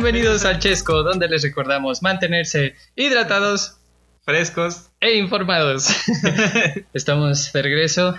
[0.00, 3.78] Bienvenidos al Chesco, donde les recordamos mantenerse hidratados,
[4.24, 5.88] frescos e informados.
[6.94, 8.16] Estamos de regreso.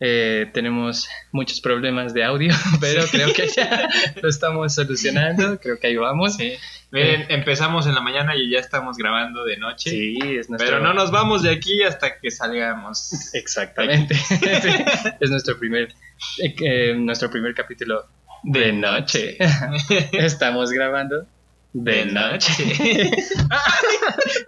[0.00, 3.88] eh, tenemos muchos problemas de audio, pero creo que ya
[4.20, 5.60] lo estamos solucionando.
[5.60, 6.34] Creo que ahí vamos.
[6.34, 6.54] Sí.
[6.90, 9.90] Miren, empezamos en la mañana y ya estamos grabando de noche.
[9.90, 10.68] Sí, es nuestro...
[10.68, 13.32] Pero no nos vamos de aquí hasta que salgamos.
[13.34, 14.16] Exactamente.
[15.20, 15.94] Es nuestro primer,
[16.42, 18.04] eh, eh, nuestro primer capítulo
[18.42, 19.36] de noche.
[20.12, 21.26] Estamos grabando
[21.72, 22.52] de noche.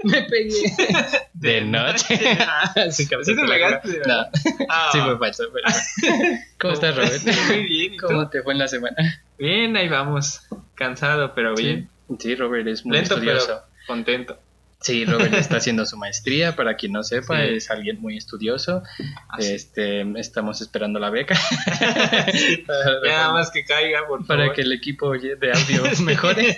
[0.05, 0.74] Me pegué.
[1.34, 2.18] De noche.
[2.91, 4.01] Sí, cabeza ¿Sí te pegaste.
[4.06, 4.24] No,
[4.68, 4.88] Ah.
[4.92, 5.45] sí fue falso.
[5.52, 5.68] pero-
[6.59, 7.23] ¿Cómo estás, Robert?
[7.48, 7.96] Muy bien.
[7.98, 9.23] ¿Cómo te fue en la semana?
[9.38, 10.40] Bien, ahí vamos.
[10.74, 11.88] Cansado, pero bien.
[12.18, 13.46] Sí, Robert es muy Lento, estudioso.
[13.46, 14.38] pero contento.
[14.83, 17.55] Sí, Robert está haciendo su maestría, para quien no sepa, Sí.
[17.55, 18.83] es alguien muy estudioso.
[19.29, 19.53] Así.
[19.53, 21.35] Este, estamos esperando la beca.
[23.05, 24.55] Nada más que caiga, por para favor.
[24.57, 26.55] que el equipo de audio mejore.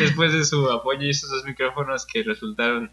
[0.00, 2.90] Después de su apoyo y esos dos micrófonos que resultaron,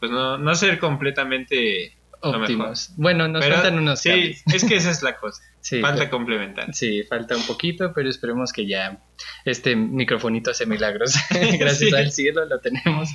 [0.00, 1.95] pues no, no ser completamente.
[2.20, 2.90] Óptimos.
[2.96, 4.42] Bueno, nos Pero faltan unos Sí, cables.
[4.52, 5.42] es que esa es la cosa.
[5.66, 6.72] Sí, Falta pero- complementar.
[6.74, 9.00] Sí, falta un poquito, pero esperemos que ya
[9.44, 11.14] este microfonito hace milagros.
[11.58, 11.94] Gracias Sí.
[11.96, 13.08] al cielo lo tenemos.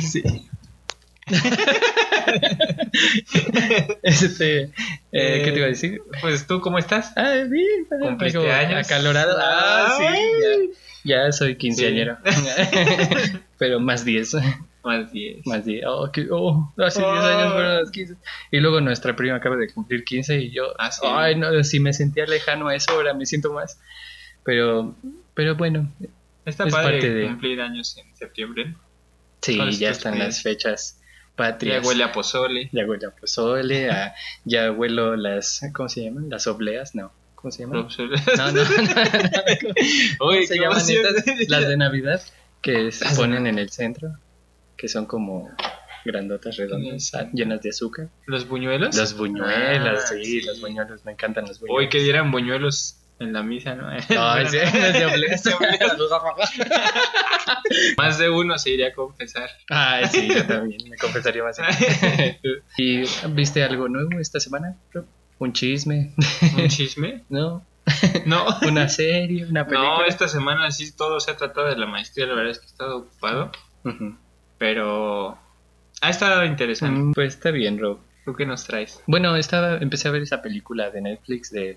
[0.00, 0.22] Sí.
[4.02, 4.70] Este,
[5.12, 6.00] eh, ¿Qué te iba a decir?
[6.20, 7.12] Pues tú, ¿cómo estás?
[7.16, 8.86] Ah, bien, ¿Cumpliste algo años?
[8.86, 9.36] Acalorado.
[9.40, 10.70] Ah, sí,
[11.04, 12.16] ya, ya soy quinceañero.
[13.58, 14.36] pero más 10.
[14.84, 15.46] Más 10.
[15.46, 15.84] Más 10.
[15.86, 17.26] Oh, que- oh, hace 10 Oh.
[17.26, 18.14] años fueron los 15.
[18.50, 21.00] Y luego nuestra prima acaba de cumplir 15 y yo, Ah, sí.
[21.04, 23.78] ay, no, si me sentía lejano a eso, ahora me siento más.
[24.44, 24.94] Pero,
[25.34, 25.92] pero bueno,
[26.44, 28.74] Está Es padre parte de- cumplir años en septiembre.
[29.42, 30.24] sí, ¿Cuál es ya están experiencia?
[30.24, 31.86] las fechas Ya patrias.
[31.86, 32.70] huele a pozole.
[32.72, 36.30] Ya huele a pozole, a- ya huelo las, ¿cómo se llaman?
[36.30, 37.12] Las obleas, no.
[37.34, 37.86] ¿Cómo se llaman?
[37.86, 38.52] No, no, no.
[38.54, 38.64] no.
[40.18, 41.48] ¿Cómo Uy, se llaman estas?
[41.48, 42.22] Las de Navidad
[42.62, 44.12] que se Las ponen en el centro,
[44.78, 45.50] que son como
[46.06, 47.18] grandotas, redondas, Sí.
[47.34, 48.08] llenas de azúcar.
[48.26, 48.96] ¿Los buñuelos?
[48.96, 50.40] Los buñuelos, Ah, sí, sí.
[50.42, 51.84] los buñuelos, me encantan los buñuelos.
[51.84, 53.88] Uy, que dieran buñuelos en la misa, ¿no?
[53.90, 53.98] De
[55.06, 55.42] obleas.
[57.96, 59.50] Más de uno se iría a confesar.
[59.68, 61.58] Ay, sí, yo también, me confesaría más.
[62.76, 64.76] ¿Y viste algo nuevo esta semana?
[65.38, 66.14] ¿Un chisme?
[66.56, 67.24] ¿Un chisme?
[67.28, 67.64] ¿No?
[68.26, 68.46] No.
[68.66, 69.46] ¿Una serie?
[69.46, 69.98] ¿Una película?
[69.98, 72.66] No, esta semana sí todo se ha tratado de la maestría, la verdad es que
[72.66, 73.50] he estado ocupado,
[73.84, 74.16] Ujú.
[74.58, 75.38] Pero
[76.00, 77.00] ha estado interesante.
[77.00, 78.00] Mm, Pues está bien, Rob.
[78.24, 79.00] ¿Tú qué nos traes?
[79.06, 81.76] Bueno, estaba, empecé a ver esa película de Netflix del,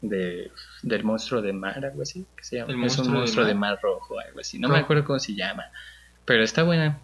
[0.00, 0.50] de,
[0.82, 2.72] del monstruo de mar, algo así, que se llama.
[2.72, 3.70] ¿El es un monstruo de monstruo de mar?
[3.72, 3.78] mar?
[3.82, 4.58] rojo, algo así.
[4.58, 5.64] No me acuerdo cómo se llama,
[6.24, 7.00] pero está buena.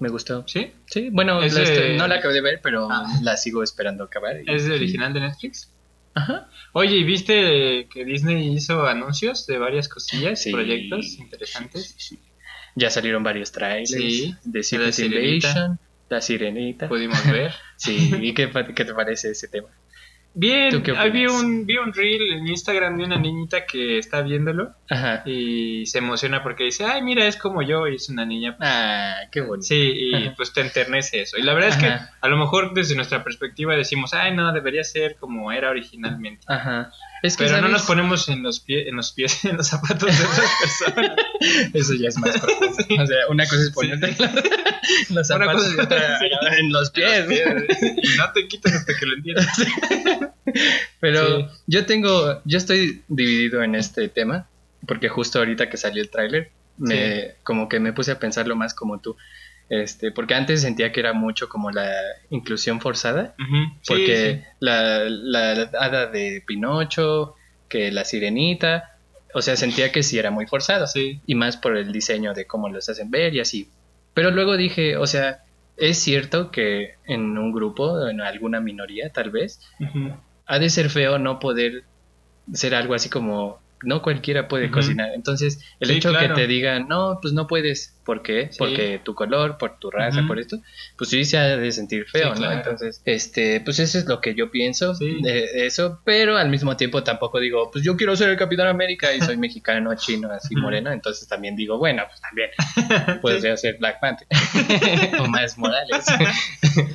[0.00, 0.46] Me gustó.
[0.46, 0.72] ¿Sí?
[0.86, 3.06] Sí, bueno, la de- no la acabé de ver, pero Ah.
[3.22, 4.36] la sigo esperando acabar.
[4.36, 4.76] y- ¿Es de sí.
[4.76, 5.72] original de Netflix?
[6.14, 6.48] Ajá.
[6.72, 10.52] Oye, ¿y viste que Disney hizo anuncios de varias cosillas, Sí.
[10.52, 11.94] proyectos interesantes?
[11.96, 12.18] Sí, sí.
[12.78, 15.48] Ya salieron varios trailers Sí, de Secret la Sirenita.
[15.48, 15.78] Invasion,
[16.08, 16.88] La Sirenita.
[16.88, 17.52] Pudimos ver.
[17.76, 19.68] Sí, ¿y qué, qué te parece ese tema?
[20.34, 23.98] Bien, ¿Tú qué ahí vi un, vi un reel en Instagram de una niñita que
[23.98, 25.22] está viéndolo Ajá.
[25.24, 28.56] y se emociona porque dice, ay, mira, es como yo y es una niña.
[28.60, 29.66] Ah, qué bonito.
[29.66, 30.34] Sí, y Ajá.
[30.36, 31.38] pues te enternece eso.
[31.38, 34.84] Y la verdad es que a lo mejor desde nuestra perspectiva decimos, ay, no, debería
[34.84, 36.44] ser como era originalmente.
[36.46, 36.92] Ajá.
[37.22, 40.16] Es que Pero no nos ponemos en los pies, en los pies, en los zapatos
[40.16, 41.16] de otras personas.
[41.74, 43.02] Eso ya es más profundo.
[43.02, 44.44] O sea, una cosa es ponerte en los-
[45.10, 46.26] en los Una zapatos cosa y otra sí.
[46.60, 47.26] en los pies.
[48.02, 49.46] y no te quitas hasta que lo entiendas.
[51.00, 51.46] Pero Sí.
[51.66, 54.46] yo tengo, yo estoy dividido en este tema,
[54.86, 58.72] porque justo ahorita que salió el tráiler, me, como que me puse a pensarlo más
[58.74, 59.16] como tú.
[59.68, 61.92] Este, porque antes sentía que era mucho como la
[62.30, 67.34] inclusión forzada, sí, porque La, la hada de Pinocho,
[67.68, 68.96] que la sirenita,
[69.34, 70.86] o sea, sentía que sí era muy forzada.
[70.86, 71.20] sí.
[71.26, 73.68] y más por el diseño de cómo los hacen ver y así.
[74.14, 75.42] Pero luego dije, o sea,
[75.76, 79.60] es cierto que en un grupo, en alguna minoría tal vez,
[80.46, 81.84] ha de ser feo no poder
[82.52, 85.10] ser algo así como, no cualquiera puede cocinar.
[85.14, 86.34] Entonces, el Sí, hecho claro.
[86.34, 88.48] que te digan, no, pues no puedes, ¿por qué?
[88.50, 88.56] Sí.
[88.58, 90.58] Porque tu color, por tu raza, por esto,
[90.96, 92.46] pues sí se ha de sentir feo, Sí, ¿no?
[92.46, 92.56] claro.
[92.56, 97.02] Entonces, este, pues eso es lo que yo pienso de eso, pero al mismo tiempo
[97.04, 100.90] tampoco digo, pues yo quiero ser el Capitán América y soy mexicano, chino, así moreno,
[100.90, 102.50] entonces también digo, bueno, pues también
[103.22, 104.26] podría ser Black Panther
[105.20, 106.04] o más Morales.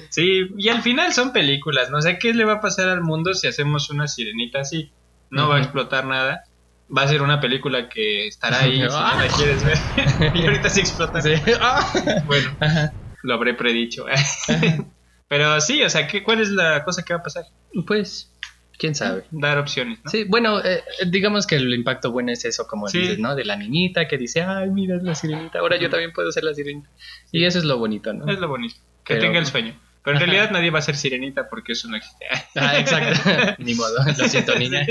[0.10, 1.98] Sí, y al final son películas, ¿no?
[1.98, 4.92] O sea, ¿qué le va a pasar al mundo si hacemos una sirenita así?
[5.30, 6.44] No va a explotar nada.
[6.96, 9.16] Va a ser una película que estará ahí si no Ah.
[9.26, 9.78] la quieres ver.
[10.36, 11.22] y ahorita sí explota.
[11.22, 11.34] Sí.
[11.62, 12.24] Ah.
[12.26, 12.94] Bueno, Ajá.
[13.24, 14.06] lo habré predicho.
[15.28, 17.46] Pero sí, o sea, ¿qué, ¿cuál es la cosa que va a pasar?
[17.88, 18.32] Pues,
[18.78, 19.24] quién sabe.
[19.32, 20.12] Dar opciones, ¿no?
[20.12, 23.00] Sí, bueno, eh, digamos que el impacto bueno es eso, como Sí.
[23.00, 23.34] dices, ¿no?
[23.36, 26.44] De la niñita que dice, ay, mira, es la sirenita, ahora yo también puedo ser
[26.44, 26.90] la sirenita.
[27.32, 28.32] Y eso es lo bonito, ¿no?
[28.32, 28.76] Es lo bonito.
[29.04, 29.74] Que Pero- tenga el sueño.
[30.04, 30.32] Pero en Ajá.
[30.32, 32.26] realidad nadie va a ser sirenita porque eso no existe.
[32.56, 33.20] Ah, exacto.
[33.60, 34.86] Ni modo, lo siento, niña.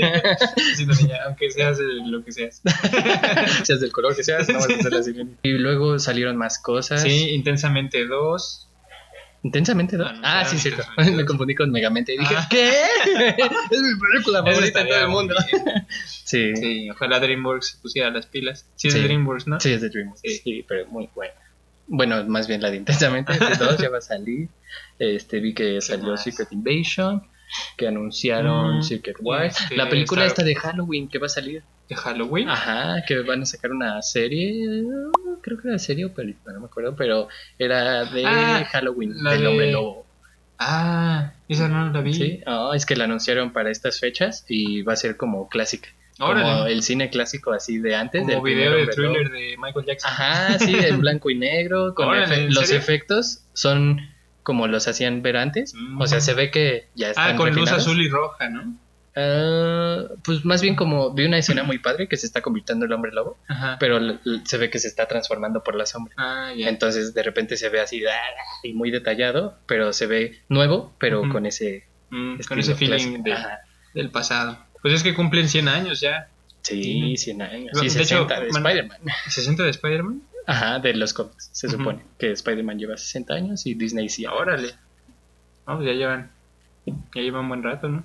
[0.75, 2.61] Sí, no, niña, aunque seas lo que seas.
[3.63, 5.39] seas del color que seas, no vas a ser la sirenita.
[5.43, 7.01] Y luego salieron más cosas.
[7.03, 8.69] Sí, intensamente dos.
[9.43, 10.05] Intensamente, ¿no?
[10.07, 10.83] Ah, no, Ah, sí, cierto.
[10.97, 11.07] dos.
[11.11, 12.47] Me confundí con Megamente y dije, Ah.
[12.49, 12.69] ¿qué?
[12.69, 15.35] es mi película favorita de estaría todo el mundo.
[16.23, 18.65] Sí, sí, Sí, ojalá DreamWorks se pusiera las pilas.
[18.77, 18.99] Sí, es Sí.
[19.01, 19.57] de DreamWorks, ¿no?
[19.57, 20.21] es de DreamWorks.
[20.21, 20.37] Sí.
[20.43, 20.65] Sí.
[20.67, 21.33] pero muy buena.
[21.87, 24.49] Bueno, más bien la de Intensamente, de dos ya va a salir.
[24.99, 26.23] Este, vi que salió más?
[26.23, 27.21] Secret Invasion,
[27.77, 29.59] que anunciaron Mm, Secret Wars.
[29.61, 31.63] este, la película esta de Halloween que va a salir.
[31.89, 32.47] De Halloween.
[32.49, 34.85] Ajá, que van a sacar una serie,
[35.41, 37.27] creo que era serie o película, no me acuerdo, pero
[37.59, 40.05] era de Ah, Halloween, del de- hombre lobo.
[40.57, 42.13] Ah, esa no la vi.
[42.13, 45.89] Sí, ah, es que la anunciaron para estas fechas y va a ser como clásica.
[46.27, 48.21] Como el cine clásico así de antes.
[48.23, 50.11] Como del video de thriller de Michael Jackson.
[50.11, 51.93] Ajá, sí, en blanco y negro.
[51.95, 52.79] Con Órale, efe- ¿en los serio?
[52.81, 53.99] efectos son
[54.43, 55.73] como los hacían ver antes.
[55.75, 56.01] Mm.
[56.01, 57.83] O sea, se ve que ya están Ah, con luz refinados.
[57.87, 58.75] azul y roja, ¿no?
[59.15, 62.91] Ah, pues más bien como vi una escena muy padre que se está convirtiendo en
[62.91, 63.77] el hombre lobo, Ajá.
[63.79, 63.99] pero
[64.45, 66.13] se ve que se está transformando por la sombra.
[66.17, 66.67] Ah, ya.
[66.67, 68.11] Entonces de repente se ve así ah,
[68.63, 73.35] y muy detallado, pero se ve nuevo, pero con ese Mm, con ese feeling de-
[73.95, 74.59] del pasado.
[74.83, 76.27] Pues es que cumplen 100 años ya.
[76.61, 77.17] Sí, Ujú.
[77.17, 77.71] 100 años.
[77.73, 78.99] De Sí, hecho, 60 de man- Spider-Man.
[79.27, 80.21] ¿60 de Spider-Man?
[80.45, 82.01] Ajá, de los cómics, se supone.
[82.19, 84.25] Que Spider-Man lleva 60 años y Disney sí.
[84.27, 84.69] Órale.
[85.65, 86.31] Vamos, ya llevan.
[86.85, 88.03] Ya llevan un buen rato, ¿no?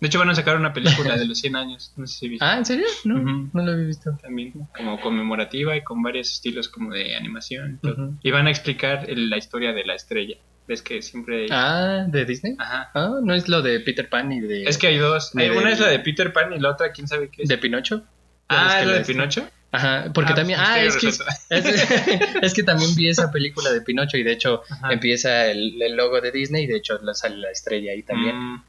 [0.00, 1.92] De hecho, van a sacar una película de los 100 años.
[1.96, 2.44] No sé si viste.
[2.44, 2.86] Ah, ¿en serio?
[3.04, 3.50] No, Ujú.
[3.52, 4.16] no lo había visto.
[4.22, 7.74] También como conmemorativa y con varios estilos como de animación.
[7.82, 8.14] y todo.
[8.22, 10.36] Y van a explicar el- la historia de la estrella.
[10.70, 11.48] Ves que siempre.
[11.50, 12.54] Ah, ¿de Disney?
[12.56, 12.92] Ajá.
[12.94, 15.32] Ah, no es lo de Peter Pan y de, Es que hay dos.
[15.32, 17.48] de- Hay- una es la de Peter Pan y la otra, quién sabe qué es.
[17.48, 18.04] de Pinocho.
[18.48, 19.48] ah, ¿Es la de Pinocho.
[19.72, 20.58] Ajá, porque Ah, también...
[20.60, 21.08] pues, Ah, es que,
[21.50, 24.92] es, es que también vi esa película de Pinocho y de hecho Ajá.
[24.92, 28.36] empieza el, el logo de Disney y de hecho sale la estrella ahí también.
[28.36, 28.64] Mm,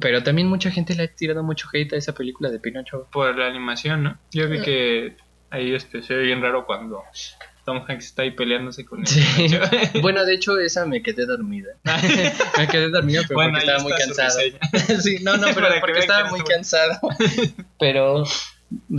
[0.00, 3.08] Pero también mucha gente le ha tirado mucho hate a esa película de Pinocho.
[3.12, 4.18] por la animación, ¿no?
[4.30, 4.62] Yo vi Ah.
[4.62, 5.16] que
[5.50, 7.02] ahí este, se ve bien raro cuando
[7.64, 9.22] Tom Hanks está ahí peleándose con el Sí.
[10.02, 11.70] Bueno, de hecho esa me quedé dormida.
[12.58, 15.00] me quedé dormida pero Bueno, porque estaba muy reseña.
[15.02, 16.98] sí, no, no, pero porque estaba muy estuvo- cansado.
[17.78, 18.24] pero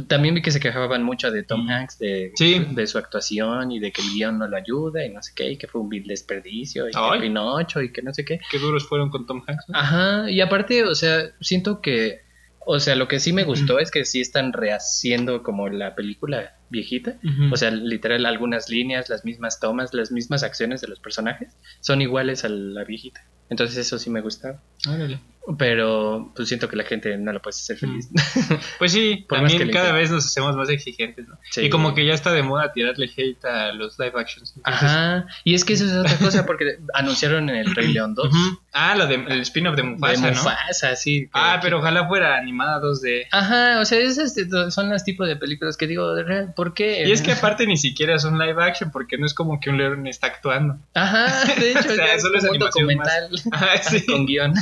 [0.08, 2.66] también vi que se quejaban mucho de Tom Hanks, de, Sí.
[2.72, 5.52] de su actuación y de que el guion no lo ayuda y no sé qué,
[5.52, 7.20] y que fue un vil desperdicio y Ay.
[7.20, 8.40] que Pinocho y que no sé qué.
[8.52, 9.66] Qué duros fueron con Tom Hanks.
[9.70, 9.78] ¿no?
[9.78, 12.22] Ajá, y aparte, o sea, siento que,
[12.66, 16.56] o sea, lo que sí me gustó es que sí están rehaciendo como la película
[16.74, 17.20] viejita.
[17.52, 22.02] O sea, literal, algunas líneas, las mismas tomas, las mismas acciones de los personajes son
[22.02, 23.22] iguales a la viejita.
[23.50, 24.62] Entonces eso sí me gusta.
[24.90, 25.20] Órale.
[25.58, 28.10] Pero pues siento que la gente no lo puede hacer feliz.
[28.80, 31.38] Pues sí, Por más también cada vez nos hacemos más exigentes, ¿no?
[31.52, 31.62] Sí.
[31.62, 34.54] Y como que ya está de moda tirarle hate a los live actions.
[34.58, 38.16] Entonces- Ajá, y es que eso es otra cosa porque anunciaron en el Rey León
[38.16, 38.60] 2 Ujú.
[38.72, 40.38] Ah, lo de, el spin-off de Mufasa, de ¿no?
[40.44, 41.26] Mufasa, sí.
[41.26, 43.28] que- Ah, pero ojalá fuera animada 2D.
[43.32, 44.34] Ajá, o sea, esas
[44.74, 47.06] son los tipos de películas que digo, de real, ¿por qué?
[47.08, 49.70] Y es que aparte ni siquiera es un live action porque no es como que
[49.70, 50.78] un león está actuando.
[50.94, 54.06] Ajá, de hecho, O sea, es solo es un documental Ah, sí.
[54.06, 54.54] con guion.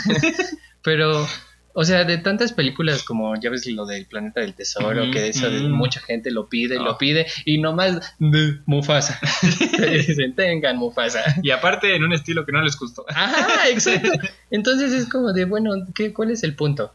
[0.84, 1.28] Pero,
[1.74, 5.28] o sea, de tantas películas como ya ves lo del Planeta del Tesoro, Ujú, que
[5.30, 6.84] eso de mucha gente lo pide Oh.
[6.84, 9.20] lo pide, y nomás de Mufasa.
[10.08, 11.22] Dicen, tengan Mufasa.
[11.44, 13.06] Y aparte en un estilo que no les gustó.
[13.10, 14.10] Ajá, exacto.
[14.50, 16.94] Entonces es como de, bueno, ¿qué, ¿cuál es el punto?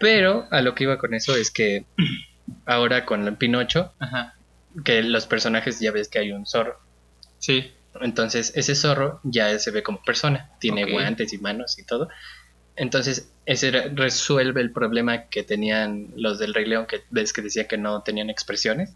[0.00, 1.84] Pero a lo que iba con eso es que
[2.64, 4.34] ahora con el Pinocho, Ajá.
[4.84, 6.78] que los personajes ya ves que hay un zorro.
[7.38, 7.72] Sí.
[8.00, 12.08] Entonces ese zorro ya se ve como persona, tiene guantes y manos y todo.
[12.76, 17.40] Entonces ese re- resuelve el problema que tenían los del Rey León, que ves que
[17.42, 18.94] decía que no tenían expresiones.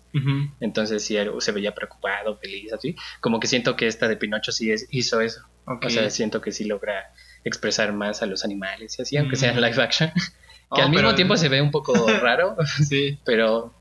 [0.60, 2.96] Entonces sí se veía preocupado, feliz, así.
[3.20, 5.42] Como que siento que esta de Pinocho sí es- hizo eso.
[5.66, 7.12] O sea, siento que sí logra
[7.44, 10.10] expresar más a los animales y así, aunque sea en live action.
[10.14, 12.56] que Oh, al mismo pero- tiempo se ve un poco raro,
[12.88, 13.18] Sí.
[13.24, 13.74] pero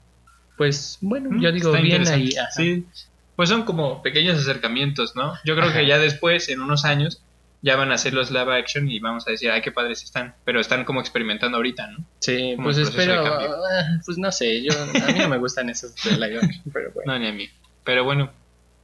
[0.58, 2.30] pues bueno, yo digo está bien ahí.
[2.38, 2.52] ajá.
[2.52, 2.86] Sí.
[3.36, 5.34] Pues son como pequeños acercamientos, ¿no?
[5.46, 5.80] Yo creo Ajá.
[5.80, 7.22] que ya después, en unos años,
[7.62, 10.36] ya van a hacer los live action y vamos a decir, ay, qué padres están.
[10.46, 12.06] Pero están como experimentando ahorita, ¿no?
[12.20, 15.94] Sí, Como pues espero, ah, pues no sé, yo a mí no me gustan esos
[16.04, 17.14] de live action, pero bueno.
[17.14, 17.50] No, ni a mí.
[17.84, 18.32] Pero bueno,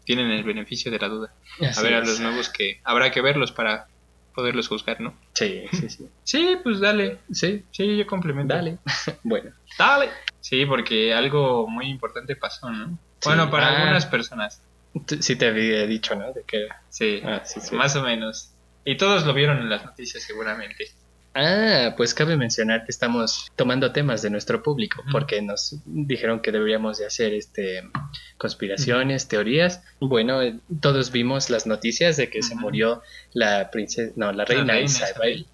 [0.03, 1.33] tienen el beneficio de la duda.
[1.61, 3.87] A Así ver, a los nuevos que habrá que verlos para
[4.33, 5.17] poderlos juzgar, ¿no?
[5.33, 6.09] Sí, sí, sí.
[6.23, 7.19] Sí, pues dale.
[7.31, 8.53] Sí, Sí, yo complemento.
[8.53, 8.77] dale.
[9.23, 9.51] bueno.
[9.79, 10.09] Dale.
[10.41, 12.89] Sí, porque algo muy importante pasó, ¿no?
[12.89, 12.97] Sí.
[13.29, 13.77] Bueno, para Ah.
[13.81, 14.61] algunas personas.
[15.19, 16.31] Sí te había dicho, ¿no?
[16.33, 17.73] De que Sí, Ah, sí, sí.
[17.75, 18.51] más o menos.
[18.85, 20.85] Y todos lo vieron en las noticias seguramente.
[21.37, 26.53] Ah, pues cabe mencionar que estamos tomando temas de nuestro público, porque nos dijeron que
[26.53, 27.83] deberíamos de hacer este
[28.37, 29.83] conspiraciones, teorías.
[29.99, 33.01] Bueno, eh, todos vimos las noticias de que se murió
[33.33, 35.45] la princesa, no, la reina, reina Isabel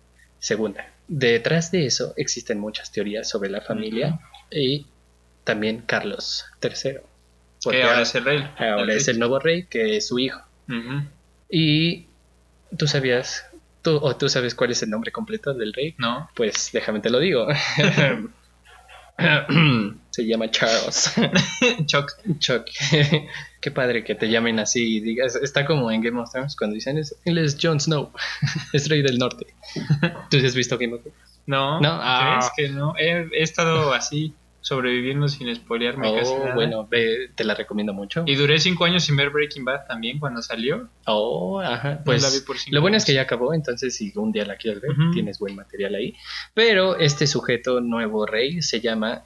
[0.48, 0.74] II.
[1.08, 4.20] Detrás de eso existen muchas teorías sobre la familia
[4.52, 4.86] y
[5.44, 7.00] también Carlos III.
[7.64, 8.48] Porque Que ahora es el rey.
[8.60, 10.42] ahora es el nuevo rey, que es su hijo.
[11.50, 12.06] Y
[12.78, 13.46] tú sabías,
[13.82, 15.96] tú, o tú sabes cuál es el nombre completo del rey.
[15.98, 16.30] No.
[16.36, 17.48] Pues déjame te lo digo.
[20.10, 21.14] Se llama Charles.
[21.86, 22.12] Chuck.
[22.40, 22.66] Chuck.
[23.62, 25.36] Qué padre que te llamen así y digas.
[25.36, 28.12] Está como en Game of Thrones cuando dicen es- él es Jon Snow.
[28.74, 29.48] es rey del norte.
[30.30, 31.20] ¿Tú has visto Game of Thrones?
[31.46, 31.80] No.
[31.82, 32.40] No, ah.
[32.56, 32.94] ¿Crees que no?
[32.98, 36.56] He, he estado así sobreviviendo sin spoilearme casi Oh, nada.
[36.56, 36.88] bueno,
[37.36, 38.24] te la recomiendo mucho.
[38.28, 40.88] Y duré cinco años sin ver Breaking Bad también cuando salió.
[41.06, 41.96] Oh, ajá.
[41.96, 44.32] No Pues la vi por cinco lo bueno es que ya acabó, entonces si un
[44.32, 46.14] día la quieres ver, tienes buen material ahí.
[46.54, 49.24] Pero este sujeto nuevo rey se llama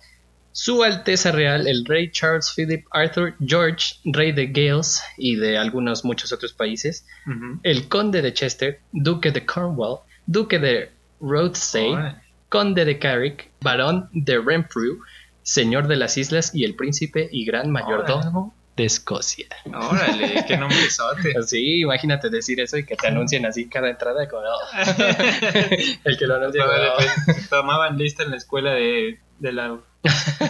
[0.54, 6.06] Su Alteza Real, el rey Charles Philip Arthur George, rey de Gales y de algunos
[6.06, 7.06] muchos otros países,
[7.64, 12.16] el conde de Chester, duque de Cornwall, duque de Rothesay,
[12.48, 15.00] conde de Carrick, barón de Renfrew,
[15.46, 19.46] señor de las islas y el príncipe y gran mayordomo de Escocia.
[19.74, 21.42] Órale, qué nombrezote.
[21.44, 24.60] Sí, imagínate decir eso y que te anuncien así cada entrada como "Oh".
[26.04, 27.34] el que lo anuncia "Oh".
[27.50, 29.78] tomaban lista en la escuela de, de la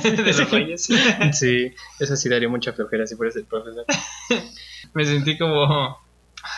[0.01, 0.87] de los reyes.
[1.33, 3.85] Sí, eso sí daría mucha flojera si fueras el profesor.
[4.93, 5.97] Me sentí como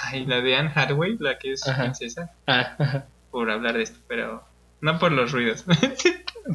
[0.05, 1.83] ay, la de Anne Hathaway, la que es Ajá.
[1.83, 3.07] princesa, Ah, ajá.
[3.31, 4.43] por hablar de esto, pero
[4.79, 5.65] no por los ruidos.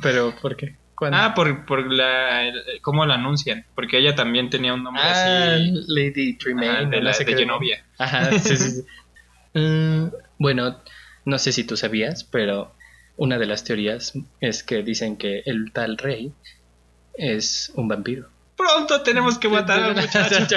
[0.01, 0.77] pero ¿por qué?
[1.11, 5.11] Ah, por, por la el- cómo la anuncian, porque ella también tenía un nombre Ah,
[5.13, 7.35] así Lady Tremaine, de, no la, de.
[7.37, 7.85] Genovia.
[7.99, 8.83] Ajá, sí, sí, sí.
[9.55, 10.07] Mm,
[10.39, 10.83] bueno,
[11.27, 12.75] no sé si tú sabías, pero
[13.19, 16.33] una de las teorías es que dicen que el tal rey
[17.15, 18.32] es un vampiro.
[18.57, 20.57] Pronto tenemos que matar al muchacho.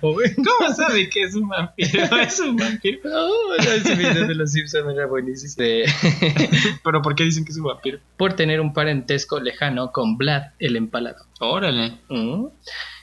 [0.00, 2.16] ¿Cómo sabe que es un vampiro?
[2.20, 3.00] Es un vampiro.
[3.04, 5.54] Oh, ese video de los Simpsons era buenísimo.
[6.84, 7.98] Pero ¿por qué dicen que es un vampiro?
[8.16, 11.24] por tener un parentesco lejano con Vlad el Empalado.
[11.40, 11.98] Órale.
[12.08, 12.46] Mm.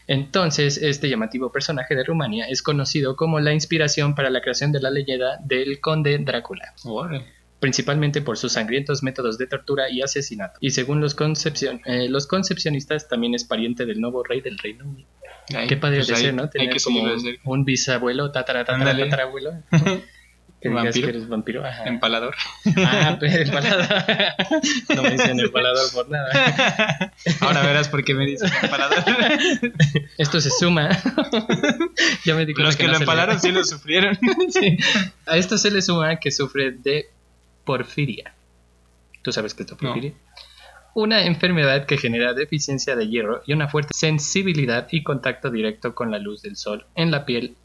[0.08, 4.80] Entonces, este llamativo personaje de Rumania es conocido como la inspiración para la creación de
[4.80, 7.37] la leyenda del conde Drácula, Órale.
[7.60, 10.58] Principalmente por sus sangrientos métodos de tortura y asesinato.
[10.62, 14.86] Y según los, concepcion- eh, los concepcionistas, también es pariente del nuevo rey del Reino
[14.86, 15.10] Unido.
[15.56, 16.50] Ay, Qué padre pues de ser, ¿no?
[16.50, 19.52] Tener que como de un, bisabuelo, tatara, tatara, tatarabuelo.
[20.60, 21.06] Que digas Vampiro.
[21.06, 21.64] que eres vampiro.
[21.64, 21.84] Ajá.
[21.86, 22.34] Empalador.
[22.78, 23.86] Ah, pero empalador.
[24.96, 27.14] no me dicen empalador por nada.
[27.42, 29.04] Ahora verás por qué me dicen empalador.
[30.18, 30.90] Esto se suma.
[32.26, 34.18] ya me di Los que no lo empalaron sí lo sufrieron.
[34.50, 34.78] Sí.
[35.28, 37.06] A esto se le suma que sufre de
[37.68, 38.34] porfiria.
[39.22, 40.14] ¿Tú sabes qué es la porfiria?
[40.96, 46.10] Una enfermedad que genera deficiencia de hierro y una fuerte sensibilidad y contacto directo con
[46.10, 47.56] la luz del sol en la piel.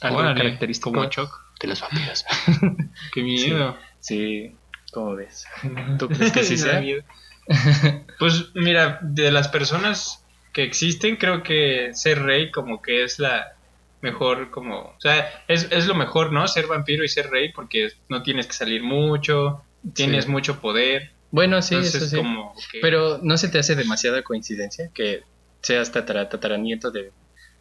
[0.00, 1.30] Algo Órale, característico Como Choc.
[1.60, 2.24] de los vampiros.
[3.12, 3.76] Qué miedo.
[4.00, 4.54] Sí,
[4.92, 5.44] ¿cómo ves?
[5.98, 6.80] ¿Tú crees que sí sea?
[6.80, 7.02] miedo.
[8.18, 13.57] Pues mira, de las personas que existen, creo que ser rey como que es la
[14.00, 16.46] mejor, como, o sea, es, es lo mejor, ¿no?
[16.48, 19.62] Ser vampiro y ser rey porque no tienes que salir mucho,
[19.94, 20.30] tienes Sí.
[20.30, 21.10] mucho poder.
[21.30, 22.16] Bueno, sí, entonces eso sí.
[22.16, 22.78] como que...
[22.80, 25.22] Pero ¿no se te hace demasiada coincidencia que
[25.62, 27.12] seas tatara, tataranieto de,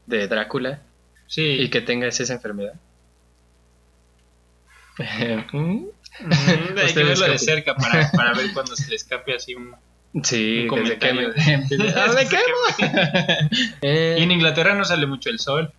[0.06, 0.82] de Drácula
[1.28, 2.74] sí, y que tengas esa enfermedad?
[5.54, 5.86] ¿Mm?
[6.20, 9.76] Mm, hay que verlo de cerca para, para ver cuando se le escape así un...
[10.24, 11.24] Sí, Un desde que me...
[11.34, 13.50] comentario ¡Ah, me quemo!
[13.82, 15.72] Eh, Y en Inglaterra no sale mucho el sol,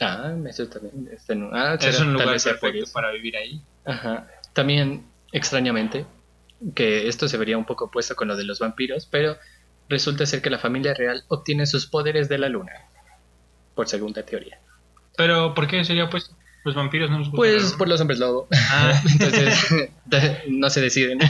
[0.00, 1.08] Ah, eso también.
[1.12, 3.62] este no- ah, es un lugar perfecto para vivir ahí.
[3.84, 4.28] Ajá.
[4.52, 6.06] También, extrañamente,
[6.74, 9.36] que esto se vería un poco opuesto con lo de los vampiros, pero
[9.88, 12.72] resulta ser que la familia real obtiene sus poderes de la luna,
[13.74, 14.58] por segunda teoría.
[15.16, 16.36] Pero ¿por qué sería opuesto?
[16.64, 18.48] Los vampiros no gusta Pues por los hombres lobo.
[18.70, 19.02] Ah.
[19.12, 19.92] Entonces,
[20.48, 21.18] no se deciden.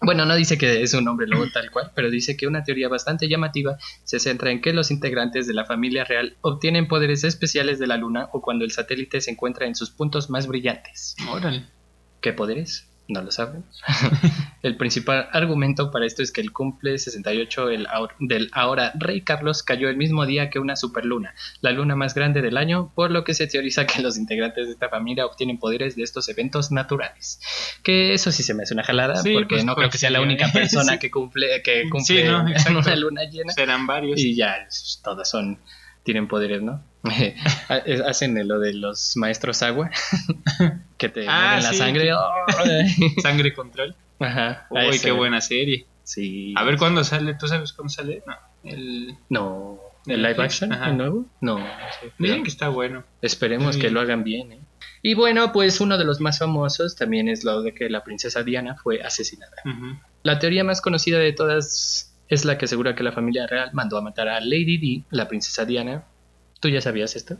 [0.00, 2.88] Bueno, no dice que es un hombre lobo tal cual, pero dice que una teoría
[2.88, 7.78] bastante llamativa se centra en que los integrantes de la familia real obtienen poderes especiales
[7.78, 11.14] de la luna o cuando el satélite se encuentra en sus puntos más brillantes.
[11.28, 11.66] Órale.
[12.22, 12.87] ¿Qué poderes?
[13.10, 13.64] No lo sabemos.
[14.62, 19.22] el principal argumento para esto es que el cumple 68 el ahor- del ahora rey
[19.22, 23.10] Carlos cayó el mismo día que una superluna, la luna más grande del año, por
[23.10, 26.70] lo que se teoriza que los integrantes de esta familia obtienen poderes de estos eventos
[26.70, 27.40] naturales.
[27.82, 29.98] Que eso sí se me hace una jalada, Sí, porque pues, no creo pues, que
[29.98, 30.52] sea la única ¿eh?
[30.52, 30.98] persona Sí.
[30.98, 32.40] que cumple, que cumple Sí, ¿no?
[32.46, 32.78] en Exacto.
[32.80, 33.54] una luna llena.
[33.54, 34.20] Serán varios.
[34.20, 34.68] Y ya,
[35.02, 35.58] todas son,
[36.04, 36.82] tienen poderes, ¿no?
[37.68, 39.90] Ha- Hacen lo de los maestros agua,
[40.98, 42.10] que te Ah, mueven la sí, sangre.
[43.22, 43.94] Sangre control.
[44.20, 44.66] Ajá.
[44.70, 45.86] Uy, qué buena serie.
[46.02, 46.54] Sí.
[46.56, 47.34] A ver cuándo sale.
[47.34, 48.22] ¿Tú sabes cuándo sale?
[48.26, 48.34] No.
[48.64, 49.14] El...
[49.28, 49.78] No.
[50.06, 50.72] ¿De ¿El live action?
[50.72, 50.90] Ajá.
[50.90, 51.26] ¿El nuevo?
[51.40, 51.58] No.
[51.58, 52.12] sé.
[52.18, 53.04] Dicen que está bueno.
[53.22, 53.80] Esperemos Sí.
[53.82, 54.52] que lo hagan bien.
[54.52, 54.60] ¿eh?
[55.02, 58.42] Y bueno, pues uno de los más famosos también es lo de que la princesa
[58.42, 59.52] Diana fue asesinada.
[60.24, 63.96] La teoría más conocida de todas es la que asegura que la familia real mandó
[63.96, 66.04] a matar a Lady Di, la princesa Diana.
[66.60, 67.36] ¿Tú ya sabías esto?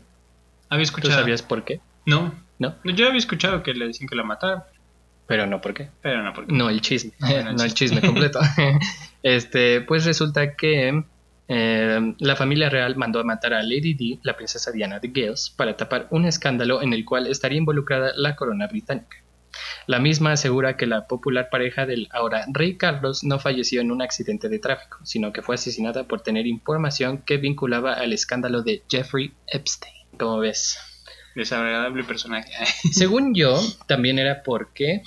[0.69, 1.13] Había ¿Tú escuchado.
[1.19, 1.79] sabías por qué?
[2.05, 2.33] No.
[2.59, 4.63] No, Yo había escuchado que le decían que la mataron.
[5.27, 5.89] pero no por qué.
[6.01, 6.51] Pero no, porque.
[6.53, 8.39] No el chisme, bueno, el no el chisme completo.
[9.23, 11.03] este, pues resulta que
[11.47, 15.53] eh, la familia real mandó a matar a Lady Di, la princesa Diana de Gales,
[15.55, 19.17] para tapar un escándalo en el cual estaría involucrada la corona británica.
[19.87, 24.01] La misma asegura que la popular pareja del ahora rey Carlos no falleció en un
[24.01, 28.83] accidente de tráfico, sino que fue asesinada por tener información que vinculaba al escándalo de
[28.89, 29.95] Jeffrey Epstein.
[30.17, 30.77] ¿Cómo ves?
[31.35, 32.51] Desagradable personaje.
[32.91, 35.03] Según yo, también era porque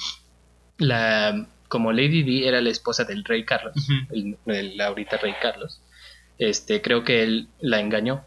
[0.79, 3.75] la como Lady Di era la esposa del rey Carlos,
[4.11, 5.81] el, el ahorita rey Carlos,
[6.39, 8.25] este creo que él la engañó.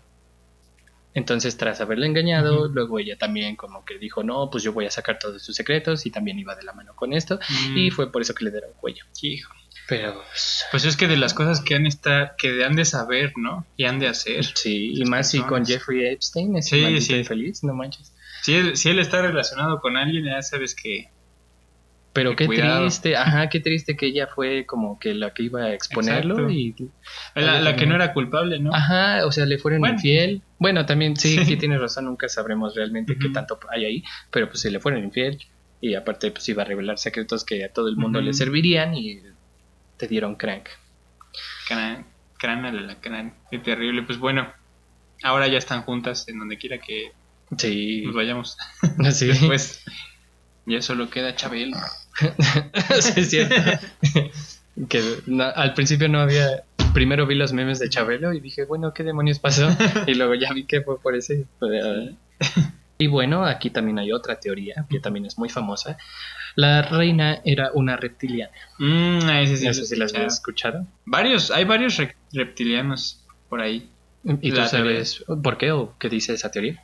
[1.16, 4.92] Entonces, tras haberla engañado, luego ella también como que dijo, no, pues yo voy a
[4.92, 7.40] sacar todos sus secretos y también iba de la mano con esto.
[7.70, 7.78] Mm.
[7.78, 9.06] Y fue por eso que le dieron cuello.
[9.22, 9.52] Hijo.
[9.88, 10.22] Pero,
[10.72, 13.66] pues, es que de las cosas que han estar, que han de saber, ¿no?
[13.78, 14.44] Y han de hacer.
[14.44, 15.66] sí, y más si con.
[15.66, 17.16] Jeffrey Epstein, ese Sí, sí.
[17.16, 18.14] infeliz, no manches.
[18.42, 21.10] Si él, si él está relacionado con alguien, ya sabes que.
[22.16, 22.82] Pero qué cuidado.
[22.82, 26.52] triste, ajá, qué triste que ella fue como que la que iba a exponerlo Exacto.
[26.52, 26.76] y
[27.36, 28.74] La, la que no era culpable, ¿no?
[28.74, 29.96] Ajá, o sea, le fueron Bueno.
[29.96, 30.42] infiel.
[30.58, 31.58] Bueno, también sí, Sí.
[31.58, 35.40] tienes razón, nunca sabremos realmente qué tanto hay ahí, pero pues si le fueron infiel
[35.82, 39.22] y aparte pues iba a revelar secretos que a todo el mundo le servirían y
[39.98, 40.70] te dieron crank.
[41.68, 43.34] Crán a la crán.
[43.52, 44.04] Qué terrible.
[44.04, 44.52] Pues bueno,
[45.24, 47.12] ahora ya están juntas en donde quiera que
[47.58, 48.58] Sí, nos vayamos.
[49.12, 49.28] sí.
[49.28, 49.84] Después,
[50.66, 51.78] ya solo queda Chabelo.
[53.02, 53.56] Sí, es cierto.
[54.90, 56.64] que no- al principio no había.
[56.94, 59.70] Primero vi los memes de Chabelo y dije, bueno, ¿qué demonios pasó?
[60.08, 61.46] Y luego ya vi que fue por ese.
[62.98, 65.98] Y bueno, aquí también hay otra teoría que también es muy famosa.
[66.56, 68.54] La reina era una reptiliana.
[68.80, 70.88] Mm, ese sí No sé si las habías escuchado.
[71.06, 73.90] Varios, hay varios re- reptilianos por ahí.
[74.24, 76.82] ¿Y tú sabes por qué o qué dice esa teoría?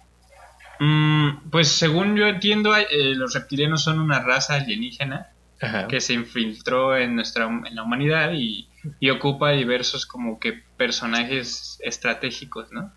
[0.83, 5.29] Mm, pues según yo entiendo, eh, los reptilianos son una raza alienígena
[5.61, 5.87] Ajá.
[5.87, 8.67] que se infiltró en nuestra en la humanidad y,
[8.99, 12.91] y ocupa diversos como que personajes estratégicos, ¿no?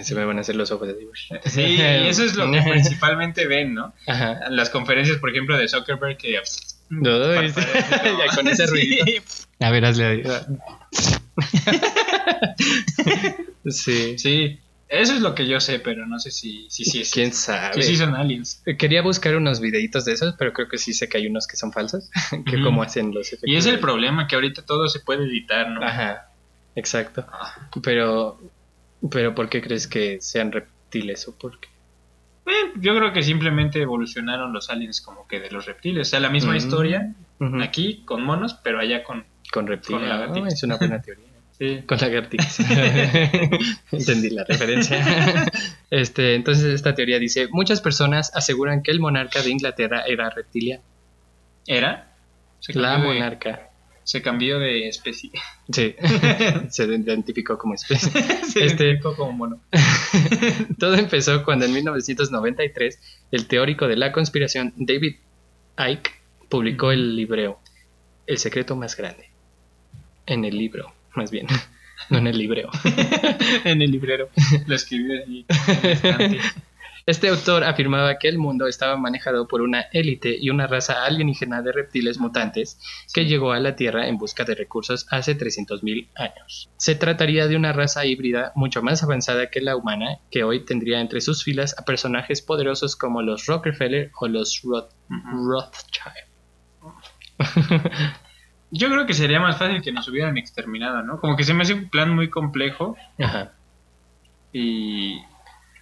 [0.00, 1.16] Se me van a hacer los ojos de dibujo.
[1.44, 3.92] Sí, y eso es lo que principalmente ven, ¿no?
[4.06, 4.38] Ajá.
[4.50, 6.40] Las conferencias, por ejemplo, de Zuckerberg que
[6.88, 8.70] No, ya con ese Sí.
[8.72, 9.04] ruido.
[9.58, 10.22] A ver, hazle ahí.
[13.66, 14.18] sí.
[14.18, 14.60] Sí,
[15.00, 17.82] eso es lo que yo sé, pero no sé si si, si, es- ¿Quién sabe?
[17.82, 18.62] si son aliens.
[18.78, 21.56] Quería buscar unos videitos de esos, pero creo que sí sé que hay unos que
[21.56, 22.10] son falsos.
[22.46, 23.50] que como hacen los efectos.
[23.50, 25.82] Y es el problema, que ahorita todo se puede editar, ¿no?
[25.84, 26.28] Ajá.
[26.74, 27.26] Exacto.
[27.30, 27.68] Ah.
[27.82, 28.40] Pero,
[29.10, 31.68] pero ¿por qué crees que sean reptiles o por qué?
[32.46, 36.08] Eh, yo creo que simplemente evolucionaron los aliens como que de los reptiles.
[36.08, 36.56] O sea, la misma Mm.
[36.56, 37.14] historia
[37.62, 39.24] aquí con monos, pero allá con...
[39.52, 40.28] Con reptiles.
[40.28, 41.26] Con es una buena teoría.
[41.62, 41.82] Sí.
[41.86, 42.58] Con lagartijas.
[43.92, 45.48] Entendí la referencia.
[45.90, 50.82] Este, entonces esta teoría dice, muchas personas aseguran que el monarca de Inglaterra era reptiliano.
[51.68, 52.16] ¿Era?
[52.58, 53.68] Se La de- monarca.
[54.02, 55.30] Se cambió de especie.
[55.72, 55.94] Sí,
[56.70, 58.10] se identificó como especie.
[58.50, 59.60] se Este- identificó como mono.
[60.80, 62.98] Todo empezó cuando en 1993
[63.30, 65.14] el teórico de la conspiración David
[65.78, 66.10] Icke
[66.48, 67.60] publicó el libreo
[68.26, 69.30] El secreto más grande.
[70.26, 71.46] En el libro, más bien,
[72.10, 72.70] no en el libreo.
[73.64, 74.28] en el librero.
[74.66, 75.46] Lo escribió allí.
[77.04, 81.60] Este autor afirmaba que el mundo estaba manejado por una élite y una raza alienígena
[81.60, 82.78] de reptiles mutantes
[83.12, 86.70] que llegó a la Tierra en busca de recursos hace 300.000 años.
[86.76, 91.00] Se trataría de una raza híbrida mucho más avanzada que la humana, que hoy tendría
[91.00, 94.94] entre sus filas a personajes poderosos como los Rockefeller o los Roth-.
[95.08, 96.28] Rothschild.
[98.72, 101.20] Yo creo que sería más fácil que nos hubieran exterminado, ¿no?
[101.20, 103.52] Como que se me hace un plan muy complejo Ajá.
[104.52, 105.20] y...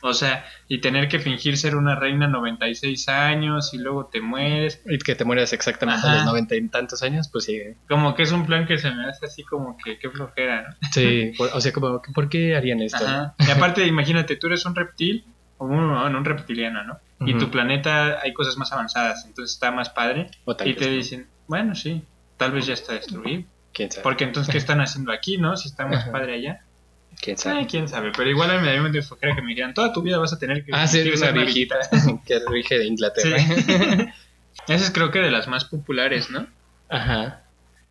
[0.03, 4.81] O sea, y tener que fingir ser una reina 96 años y luego te mueres.
[4.87, 7.61] Y que te mueras exactamente a los noventa y tantos años, pues sí.
[7.87, 10.89] Como que es un plan que se me hace así como que qué flojera, ¿no?
[10.91, 13.05] Sí, por- o sea, como, ¿por qué harían esto?
[13.05, 13.35] Ajá.
[13.47, 15.23] Y aparte, imagínate, tú eres un reptil,
[15.59, 16.99] o un, no, un reptiliano, ¿no?
[17.27, 20.31] Y tu planeta hay cosas más avanzadas, entonces está más padre.
[20.47, 22.03] O Y te dicen, bueno, sí,
[22.41, 23.45] tal vez ya está destruido.
[23.75, 24.03] ¿Quién sabe?
[24.03, 25.59] Porque entonces, ¿qué están haciendo aquí, no?
[25.59, 26.65] Si está más padre allá.
[27.21, 27.67] ¿Quién sabe?
[27.67, 30.33] quién sabe, pero igual a mí me flojera que me dijeran, toda tu vida vas
[30.33, 31.77] a tener que Ah, sí, es una viejita
[32.27, 33.39] que rige de Inglaterra.
[33.39, 33.53] Sí.
[34.73, 36.47] Esa es creo que de las más populares, ¿no?
[36.89, 37.43] Ajá.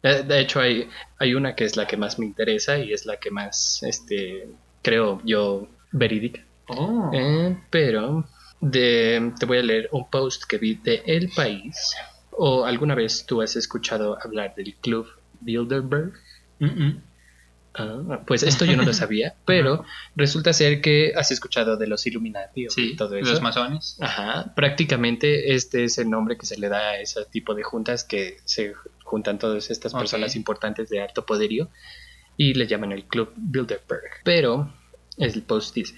[0.02, 3.06] Eh, De hecho, hay, hay una que es la que más me interesa y es
[3.06, 4.48] la que más, este,
[4.82, 6.42] creo yo, verídica.
[6.68, 7.12] Oh.
[7.14, 8.26] Eh, pero
[8.62, 11.96] de, te voy a leer un post que vi de El País.
[12.42, 15.08] ¿O alguna vez tú has escuchado hablar del Club
[15.42, 16.14] Bilderberg?
[17.76, 22.06] Ah, pues esto yo no lo sabía, pero resulta ser que has escuchado de los
[22.08, 23.30] Illuminati o Sí, todo eso.
[23.32, 23.98] los masones.
[24.02, 28.04] Ajá, prácticamente este es el nombre que se le da a ese tipo de juntas
[28.04, 28.74] que se
[29.04, 31.70] juntan todas estas personas importantes de alto poderío
[32.38, 34.24] y le llaman el Club Bilderberg.
[34.24, 34.74] Pero
[35.18, 35.96] el post dice,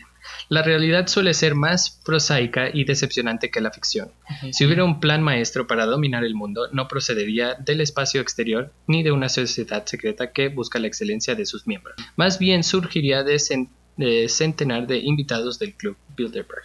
[0.49, 4.11] la realidad suele ser más prosaica y decepcionante que la ficción.
[4.51, 9.03] Si hubiera un plan maestro para dominar el mundo, no procedería del espacio exterior ni
[9.03, 11.95] de una sociedad secreta que busca la excelencia de sus miembros.
[12.15, 16.63] Más bien surgiría de, cen- de centenar de invitados del Club Bilderberg.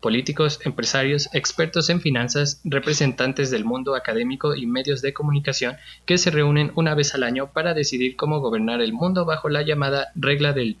[0.00, 6.30] Políticos, empresarios, expertos en finanzas, representantes del mundo académico y medios de comunicación que se
[6.30, 10.54] reúnen una vez al año para decidir cómo gobernar el mundo bajo la llamada regla
[10.54, 10.78] del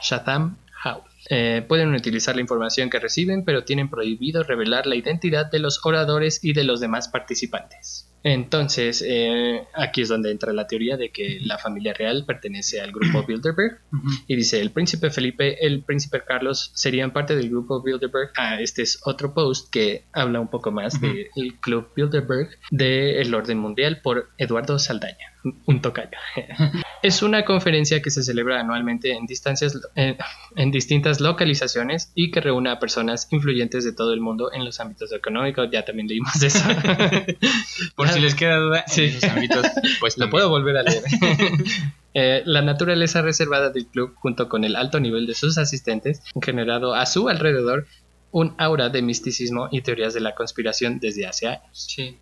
[0.00, 0.63] Chatham House.
[1.30, 5.80] Eh, pueden utilizar la información que reciben, pero tienen prohibido revelar la identidad de los
[5.84, 8.10] oradores y de los demás participantes.
[8.26, 12.90] Entonces, eh, aquí es donde entra la teoría de que la familia real pertenece al
[12.90, 13.80] grupo Bilderberg.
[13.92, 14.08] Ujú.
[14.26, 18.30] Y dice, el príncipe Felipe, el príncipe Carlos serían parte del grupo Bilderberg.
[18.38, 21.06] Ah, este es otro post que habla un poco más Ujú.
[21.06, 25.34] del club Bilderberg del orden mundial por Eduardo Saldaña,
[25.66, 26.16] un tocayo.
[27.04, 30.16] es una conferencia que se celebra anualmente en, distancias, en,
[30.56, 34.80] en distintas localizaciones y que reúne a personas influyentes de todo el mundo en los
[34.80, 35.68] ámbitos económicos.
[35.70, 36.64] Ya también leímos eso.
[37.96, 39.04] Por si les queda duda, Sí.
[39.04, 39.66] en esos ámbitos,
[40.00, 41.02] pues Lo puedo volver a leer.
[42.16, 46.42] Eh, la naturaleza reservada del club, junto con el alto nivel de sus asistentes, han
[46.42, 47.88] generado a su alrededor
[48.30, 51.64] un aura de misticismo y teorías de la conspiración desde hace años.
[51.72, 52.16] Sí.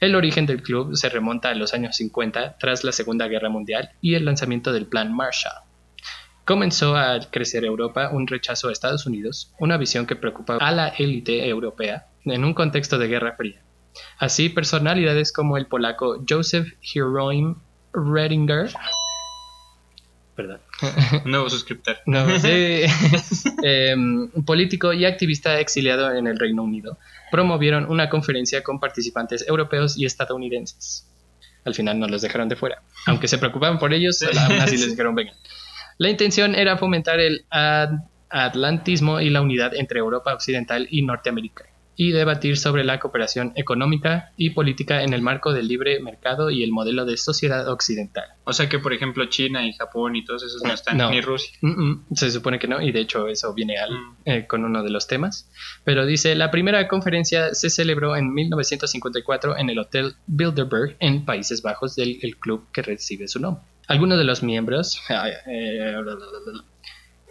[0.00, 3.90] El origen del club se remonta a los años 50, tras la Segunda Guerra Mundial
[4.00, 5.62] y el lanzamiento del Plan Marshall.
[6.46, 10.88] Comenzó a crecer Europa un rechazo a Estados Unidos, una visión que preocupaba a la
[10.88, 13.60] élite europea en un contexto de Guerra Fría.
[14.18, 17.56] Así, personalidades como el polaco Joseph Hieronym
[17.92, 18.70] Redinger,
[20.34, 20.60] perdón,
[21.24, 21.98] nuevo suscriptor.
[22.06, 22.82] no, sí,
[23.62, 26.98] em, un político y activista exiliado en el Reino Unido,
[27.30, 31.06] promovieron una conferencia con participantes europeos y estadounidenses.
[31.64, 32.82] Al final no los dejaron de fuera.
[33.06, 35.34] Aunque se preocupaban por ellos, aún así les dijeron vengan.
[35.98, 41.64] La intención era fomentar el ad- atlantismo y la unidad entre Europa Occidental y Norteamérica
[42.02, 46.62] y debatir sobre la cooperación económica y política en el marco del libre mercado y
[46.62, 48.24] el modelo de sociedad occidental.
[48.44, 51.10] O sea que, por ejemplo, China y Japón y todos esos no están, No.
[51.10, 51.52] ni Rusia.
[51.60, 54.14] Mm, mm, se supone que no, y de hecho eso viene al, Mm.
[54.24, 55.46] eh, con uno de los temas.
[55.84, 61.60] Pero dice, la primera conferencia se celebró en 1954 en el Hotel Bilderberg en Países
[61.60, 63.62] Bajos del el club que recibe su nombre.
[63.88, 65.02] Algunos de los miembros...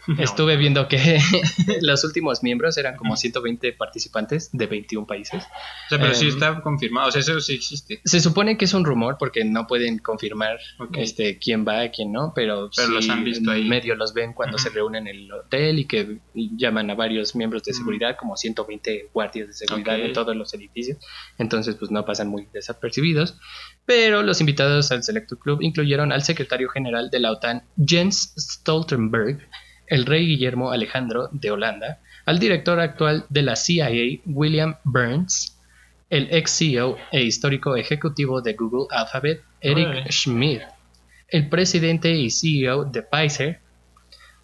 [0.07, 1.19] eh, Estuve viendo que
[1.81, 5.43] los últimos miembros eran como 120 participantes de 21 países.
[5.43, 7.09] O sea, pero sí Em, está confirmado.
[7.09, 8.01] O sea, eso sí existe.
[8.05, 10.97] Se supone que es un rumor porque no pueden confirmar Ok.
[10.97, 13.61] este quién va, quién no, pero, Pero sí los han visto ahí.
[13.61, 14.63] en medio los ven cuando Ujú.
[14.63, 19.09] se reúnen en el hotel y que llaman a varios miembros de seguridad, como 120
[19.13, 20.05] guardias de seguridad Ok.
[20.05, 20.97] en todos los edificios.
[21.37, 23.37] Entonces, pues no pasan muy desapercibidos.
[23.85, 29.39] Pero los invitados al Selecto Club incluyeron al secretario general de la OTAN, Jens Stoltenberg,
[29.89, 33.89] el rey Guillermo Alejandro de Holanda, al director actual de la CIA,
[34.25, 35.57] William Burns,
[36.09, 40.09] el ex CEO e histórico ejecutivo de Google Alphabet, Eric.
[40.11, 40.61] Schmidt,
[41.27, 43.59] el presidente y CEO de Pfizer,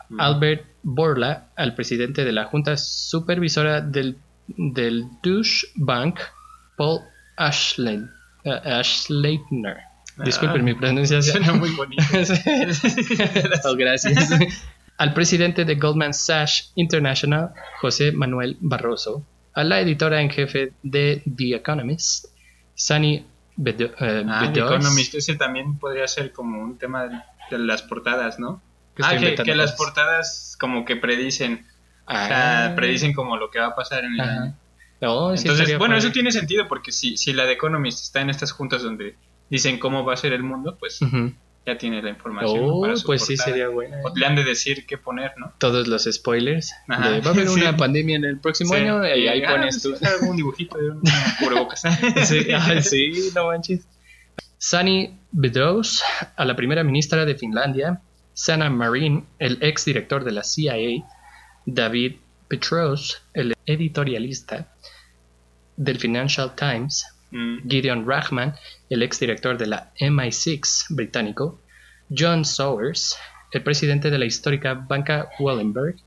[0.07, 0.19] Mm.
[0.19, 6.19] Albert Borla, al presidente de la Junta Supervisora del, del Deutsche Bank,
[6.77, 6.99] Paul
[7.37, 8.11] Ashlein,
[8.43, 9.77] eh, Ashleitner.
[10.23, 11.37] Disculpen Ah, mi pronunciación.
[11.43, 12.03] Suena muy bonito.
[13.65, 14.29] Oh, gracias.
[14.97, 19.25] Al presidente de Goldman Sachs International, José Manuel Barroso.
[19.53, 22.25] A la editora en jefe de The Economist,
[22.73, 23.25] Sunny
[23.57, 24.59] Bedo- eh, Ah, The.
[24.59, 27.07] Economist, ese también podría ser como un tema
[27.49, 28.61] de, las portadas, ¿no?
[28.95, 31.65] Que ah, que, que las portadas como que predicen,
[32.07, 32.75] o sea, Ah.
[32.75, 34.43] predicen como lo que va a pasar en el Ajá.
[34.43, 34.55] año.
[35.01, 38.29] Oh, sí Entonces, bueno, eso tiene sentido porque si, si la de Economist está en
[38.29, 39.15] estas juntas donde
[39.49, 40.99] dicen cómo va a ser el mundo, pues.
[41.65, 42.59] Ya tiene la información.
[42.63, 43.97] Oh, para su pues sí sería buena.
[44.03, 45.53] O le han de decir qué poner, ¿no?
[45.57, 46.73] Todos los spoilers.
[46.87, 47.09] Ajá.
[47.09, 47.59] de, va a haber Sí.
[47.61, 48.81] una pandemia en el próximo Sí.
[48.81, 49.95] año y ahí Ah, pones tú.
[50.21, 51.01] un dibujito de un
[51.39, 51.81] cubrebocas.
[52.25, 52.45] sí,
[52.81, 53.87] sí, no manches.
[54.57, 56.01] Sunny Beddoes,
[56.35, 58.01] a la primera ministra de Finlandia,
[58.33, 61.03] Sanna Marin, el ex director de la CIA,
[61.65, 62.15] David
[62.47, 64.71] Petros, el editorialista
[65.77, 67.67] del Financial Times, Mm.
[67.67, 68.55] Gideon Rachman,
[68.89, 71.61] el exdirector de la MI6 británico,
[72.09, 73.17] John Sowers,
[73.51, 75.97] el presidente de la histórica banca Wellenberg,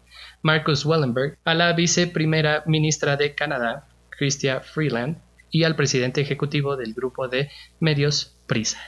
[0.40, 5.18] Marcus Wellenberg, a la viceprimera ministra de Canadá, Chrystia Freeland,
[5.50, 8.80] y al presidente ejecutivo del grupo de medios Prisa,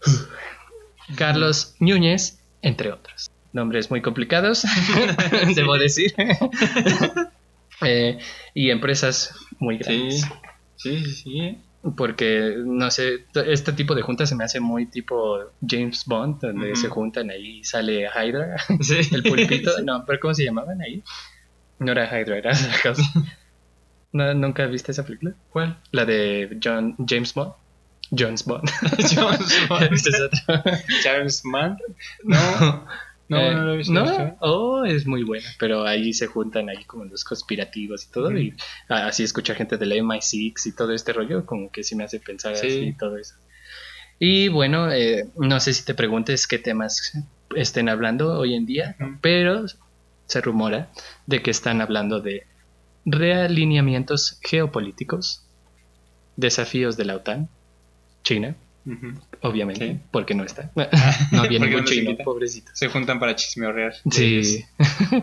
[1.16, 3.30] Carlos Núñez, entre otros.
[3.52, 4.64] Nombres muy complicados,
[5.54, 6.14] debo decir.
[7.84, 8.20] Eh,
[8.54, 10.24] y empresas muy grandes.
[10.76, 11.58] sí, sí, sí.
[11.96, 16.76] Porque, no sé, este tipo de juntas se me hace muy tipo James Bond, donde
[16.76, 19.00] se juntan ahí y sale Hydra, Sí.
[19.12, 19.70] el pulpito.
[19.82, 21.02] No, pero ¿cómo se llamaban ahí?
[21.80, 22.52] No era Hydra, era.
[24.12, 25.34] ¿No, ¿Nunca viste esa película?
[25.50, 25.78] ¿Cuál?
[25.90, 27.52] La de John, James Bond.
[28.16, 28.68] Jones Bond.
[29.14, 29.92] Jones Bond.
[29.92, 30.62] Este es otro.
[31.02, 31.78] Charles Mann.
[32.24, 32.86] No,
[33.28, 33.92] no, Eh, no lo he visto.
[33.92, 38.36] no, oh, es muy buena, pero ahí se juntan ahí como los conspirativos y todo,
[38.36, 38.54] y
[38.88, 42.20] así escucha gente de la MI6 y todo este rollo, como que sí me hace
[42.20, 42.66] pensar Sí.
[42.66, 43.34] así y todo eso.
[44.18, 47.12] Y bueno, eh, no sé si te preguntes qué temas
[47.56, 49.64] estén hablando hoy en día, pero
[50.26, 50.90] se rumora
[51.26, 52.46] de que están hablando de
[53.04, 55.44] realineamientos geopolíticos,
[56.36, 57.48] desafíos de la OTAN,
[58.22, 58.54] China,
[59.42, 60.00] Obviamente, Sí.
[60.10, 60.70] porque no está.
[61.32, 62.24] no viene Porque no chino, invita.
[62.24, 62.70] pobrecito.
[62.74, 63.94] Se juntan para chismeorrear.
[64.10, 64.64] Sí.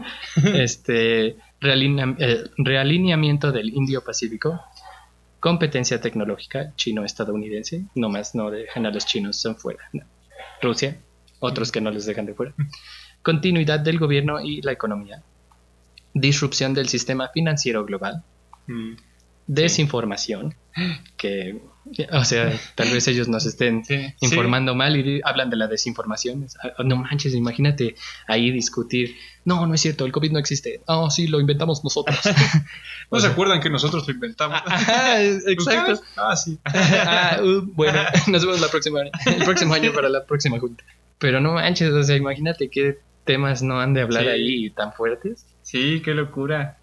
[0.56, 4.62] este realinea- eh, realineamiento del Indio-Pacífico,
[5.40, 9.84] competencia tecnológica chino-estadounidense, nomás no dejan a los chinos son fuera.
[9.94, 10.04] no.
[10.62, 10.98] Rusia,
[11.40, 12.54] otros que no les dejan de fuera.
[13.22, 15.24] Continuidad del gobierno y la economía.
[16.14, 18.24] Disrupción del sistema financiero global.
[18.68, 18.94] Mm.
[19.52, 20.54] Desinformación,
[21.18, 21.60] que,
[22.12, 26.44] o sea, tal vez ellos nos estén Sí, informando mal y hablan de la desinformación.
[26.44, 27.96] Es- ah, No manches, imagínate
[28.28, 29.16] ahí discutir.
[29.46, 30.82] No, no es cierto, el COVID no existe.
[30.86, 32.20] Oh, sí, lo inventamos nosotros.
[33.12, 34.62] ¿No se acuerdan que nosotros lo inventamos?
[34.68, 35.64] Ajá, exacto.
[35.94, 36.02] ¿Ustedes?
[36.16, 36.60] Ah, sí.
[36.66, 40.84] Ah, uh, bueno, nos vemos la próxima, el próximo año para la próxima junta.
[41.18, 44.30] Pero no manches, o sea, imagínate qué temas no han de hablar Sí.
[44.30, 45.48] ahí tan fuertes.
[45.64, 46.78] Sí, qué locura.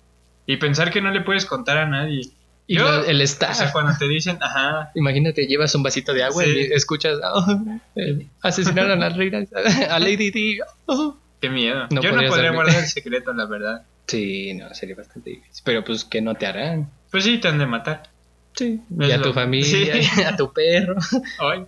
[0.48, 2.22] Y pensar que no le puedes contar a nadie.
[2.68, 3.56] Y Yo- el O staff.
[3.56, 6.50] sea, cuando te dicen, ajá, Imagínate, llevas un vasito de agua Sí.
[6.50, 7.46] y escuchas, "Oh,
[7.94, 9.44] eh, asesinaron a Reina,
[9.90, 10.58] a Lady Di.
[10.86, 11.16] Oh.
[11.40, 11.86] qué miedo.
[11.90, 13.82] No Yo no podría guardar el secreto, la verdad.
[14.08, 15.62] Sí, no, sería bastante difícil.
[15.64, 16.90] Pero pues que no te harán.
[17.10, 18.08] Pues sí, te han de matar.
[18.54, 18.80] Sí.
[18.98, 20.22] Y a lo- tu familia, Sí.
[20.26, 20.96] a tu perro.
[21.38, 21.66] Ay,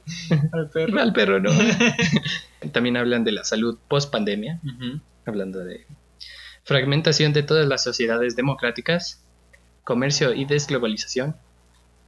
[0.52, 1.00] al perro.
[1.00, 1.50] Al perro no.
[2.72, 4.58] También hablan de la salud post pandemia,
[5.26, 5.86] hablando de
[6.64, 9.22] fragmentación de todas las sociedades democráticas,
[9.88, 11.34] comercio y desglobalización.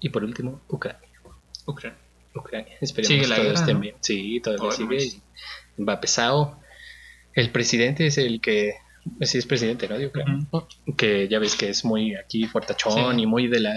[0.00, 1.08] Y por último, Ucrania.
[1.66, 1.98] Ucrania.
[2.34, 2.76] Ucrania.
[2.78, 3.80] Esperemos Sigue que la todo guerra, estén ¿no?
[3.80, 3.94] bien.
[4.00, 4.86] Sí, todavía Ay, sigue.
[4.86, 5.88] pues.
[5.88, 6.60] Va pesado.
[7.32, 8.74] El presidente es el que.
[9.22, 9.96] Sí, es presidente, ¿no?
[9.98, 10.46] De Ucrania.
[10.96, 13.22] Que ya ves que es muy aquí fortachón Sí.
[13.22, 13.74] y muy de la.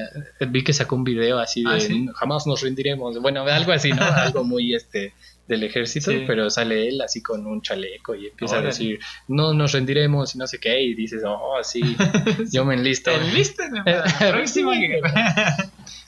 [0.50, 2.08] Vi que sacó un video así de Ah, ¿sí?
[2.16, 3.20] jamás nos rendiremos.
[3.22, 4.04] Bueno, algo así, ¿no?
[4.04, 5.14] algo muy este
[5.48, 6.24] del ejército, Sí.
[6.26, 8.68] pero sale él así con un chaleco y empieza Órale.
[8.70, 11.82] a decir no nos rendiremos y no sé qué y dices oh sí
[12.54, 15.58] yo me enlisto Enlístenme para la próxima guerra.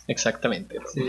[0.07, 1.01] exactamente Sí.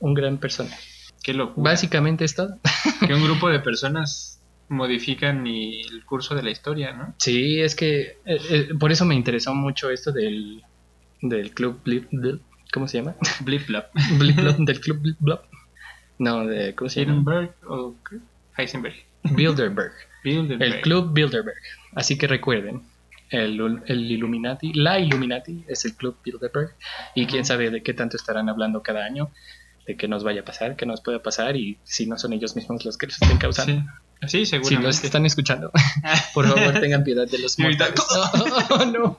[0.00, 0.82] un gran personaje
[1.22, 1.70] Qué locura.
[1.70, 2.58] básicamente es todo
[3.06, 4.37] Que un grupo de personas
[4.68, 7.14] modifican y el curso de la historia, ¿no?
[7.18, 10.62] Sí, es que eh, eh, por eso me interesó mucho esto del,
[11.22, 12.40] del club Blip, Blip-
[12.72, 13.16] ¿cómo se llama?
[13.40, 13.86] Blip Blop.
[14.18, 15.44] Blip Blop, del club Blip Blop.
[16.18, 17.50] No, de, ¿cómo se llama?
[17.68, 17.94] O?
[18.56, 18.94] Heisenberg.
[19.22, 19.92] Bilderberg.
[20.24, 20.62] Bilderberg.
[20.62, 21.56] El club Bilderberg.
[21.94, 22.82] Así que recuerden,
[23.30, 26.74] el, el Illuminati, la Illuminati es el club Bilderberg
[27.14, 29.30] y quién sabe de qué tanto estarán hablando cada año,
[29.86, 32.56] de qué nos vaya a pasar, qué nos pueda pasar y si no son ellos
[32.56, 33.80] mismos los que los estén causando.
[33.80, 33.86] Sí,
[34.26, 34.86] sí Si seguramente.
[34.86, 35.70] nos están escuchando,
[36.34, 38.66] por favor tengan piedad de los ahorita- mortales.
[38.70, 39.18] Oh, no.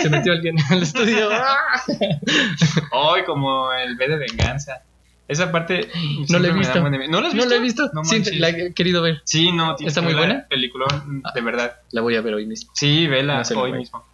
[0.00, 1.28] Se metió alguien al estudio.
[2.92, 4.82] Ay, como el B de venganza.
[5.26, 5.88] Esa parte.
[6.30, 6.82] No la he visto.
[6.82, 7.50] de- ¿No la has No visto?
[7.50, 7.90] lo he visto.
[7.92, 8.38] No manches.
[8.38, 9.20] la he querido ver.
[9.24, 9.76] Sí, no.
[9.78, 10.26] ¿Está muy verla.
[10.26, 10.46] buena?
[10.48, 11.76] Peliculón, de verdad.
[11.92, 12.70] La voy a ver hoy mismo.
[12.74, 14.04] Sí, vela No hoy mismo.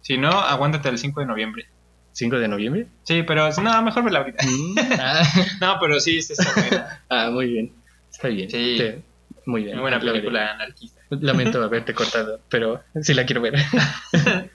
[0.00, 1.66] Si no, aguántate el 5 de noviembre.
[2.12, 2.86] 5 de noviembre.
[3.04, 4.44] Sí, pero no, mejor vela ahorita.
[4.46, 5.22] Mm, ah,
[5.60, 7.02] No, pero sí, sí está buena.
[7.08, 7.72] ah, muy bien.
[8.12, 8.48] Está bien.
[8.50, 8.76] Sí.
[8.78, 9.02] Te-
[9.50, 9.76] muy bien.
[9.76, 10.12] Muy buena veré.
[10.12, 11.00] película anarquista.
[11.10, 13.54] Lamento haberte cortado, pero sí la quiero ver.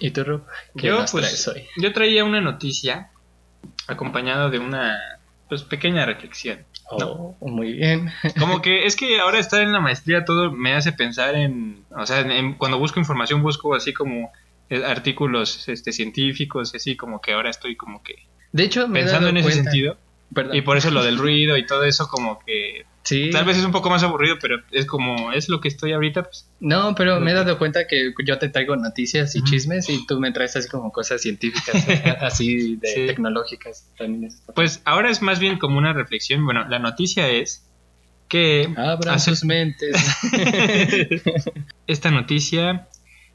[0.00, 0.42] ¿Y tú, Rob?
[0.76, 1.66] ¿Qué Yo, nos pues, traes hoy?
[1.76, 3.10] yo traía una noticia
[3.86, 4.98] acompañado de una
[5.48, 6.66] pues pequeña reflexión.
[6.90, 8.10] Oh, muy bien.
[8.38, 12.04] Como que es que ahora estar en la maestría todo me hace pensar en, o
[12.06, 14.30] sea, en- cuando busco información busco así como
[14.68, 18.14] eh, artículos este científicos, así como que ahora estoy como que
[18.52, 19.96] De hecho, me pensando en ese sentido
[20.34, 20.56] Perdón.
[20.56, 23.30] y por eso lo del ruido y todo eso como que Sí.
[23.30, 26.24] Tal vez es un poco más aburrido, pero es como es lo que estoy ahorita,
[26.24, 26.50] pues.
[26.60, 30.20] No, pero me he dado cuenta que yo te traigo noticias y chismes y tú
[30.20, 31.86] me traes así como cosas científicas,
[32.20, 33.06] así de Sí.
[33.06, 33.90] tecnológicas.
[33.96, 36.44] También Pues ahora es más bien como una reflexión.
[36.44, 37.64] Bueno, la noticia es
[38.28, 39.96] que Abran hace- sus mentes.
[41.86, 42.88] esta noticia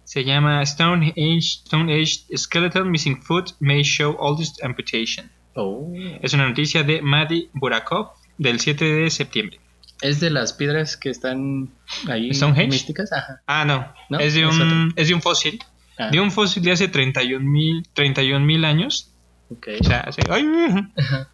[0.03, 5.31] se llama Stone Age, Stone Age Skeleton Missing Foot May Show Oldest Amputation.
[5.55, 5.91] Oh.
[6.21, 9.59] Es una noticia de Madi Burakov del 7 de septiembre.
[10.03, 11.69] Es de las piedras que están
[12.07, 12.69] ahí ¿Stonehenge?
[12.71, 13.11] místicas.
[13.11, 13.41] Ajá.
[13.47, 14.19] Ah, no, ¿No?
[14.19, 15.59] Es, de un, es de un fósil.
[15.97, 19.13] Ah, De un fósil de hace 31 mil 31 mil años.
[19.49, 19.67] ok.
[19.81, 20.45] O sea, hace, ay,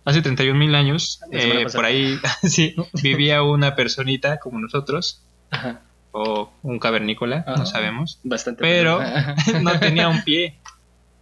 [0.06, 5.82] hace 31 mil años, eh, por ahí sí, vivía una personita como nosotros, Ajá.
[6.12, 7.56] o un cavernícola, Ah.
[7.58, 8.62] no sabemos, Bastante.
[8.62, 9.36] pero Ajá.
[9.62, 10.60] no tenía un pie,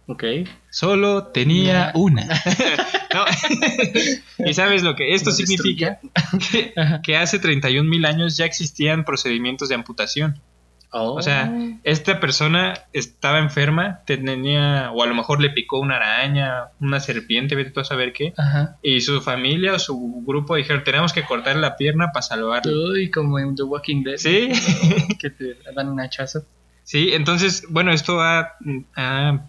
[0.08, 0.24] ok.
[0.70, 2.26] solo tenía una.
[3.14, 3.24] No.
[4.46, 5.98] y sabes lo que esto significa,
[6.52, 10.42] que, que hace 31 mil años ya existían procedimientos de amputación.
[10.90, 11.14] Oh.
[11.14, 11.52] O sea,
[11.84, 17.54] esta persona estaba enferma, tenía, o a lo mejor le picó una araña, una serpiente,
[17.54, 18.32] vete tú a saber qué.
[18.36, 18.76] Ajá.
[18.82, 22.90] Y su familia o su grupo dijeron, tenemos que cortar la pierna para salvarlo.
[22.92, 24.16] Uy, como en The Walking Dead.
[24.16, 24.50] Sí,
[25.18, 26.44] Que te dan un hachazo.
[26.84, 28.56] sí, entonces, bueno, esto ha,
[28.96, 29.40] ha,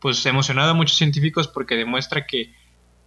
[0.00, 2.54] pues emocionado a muchos científicos porque demuestra que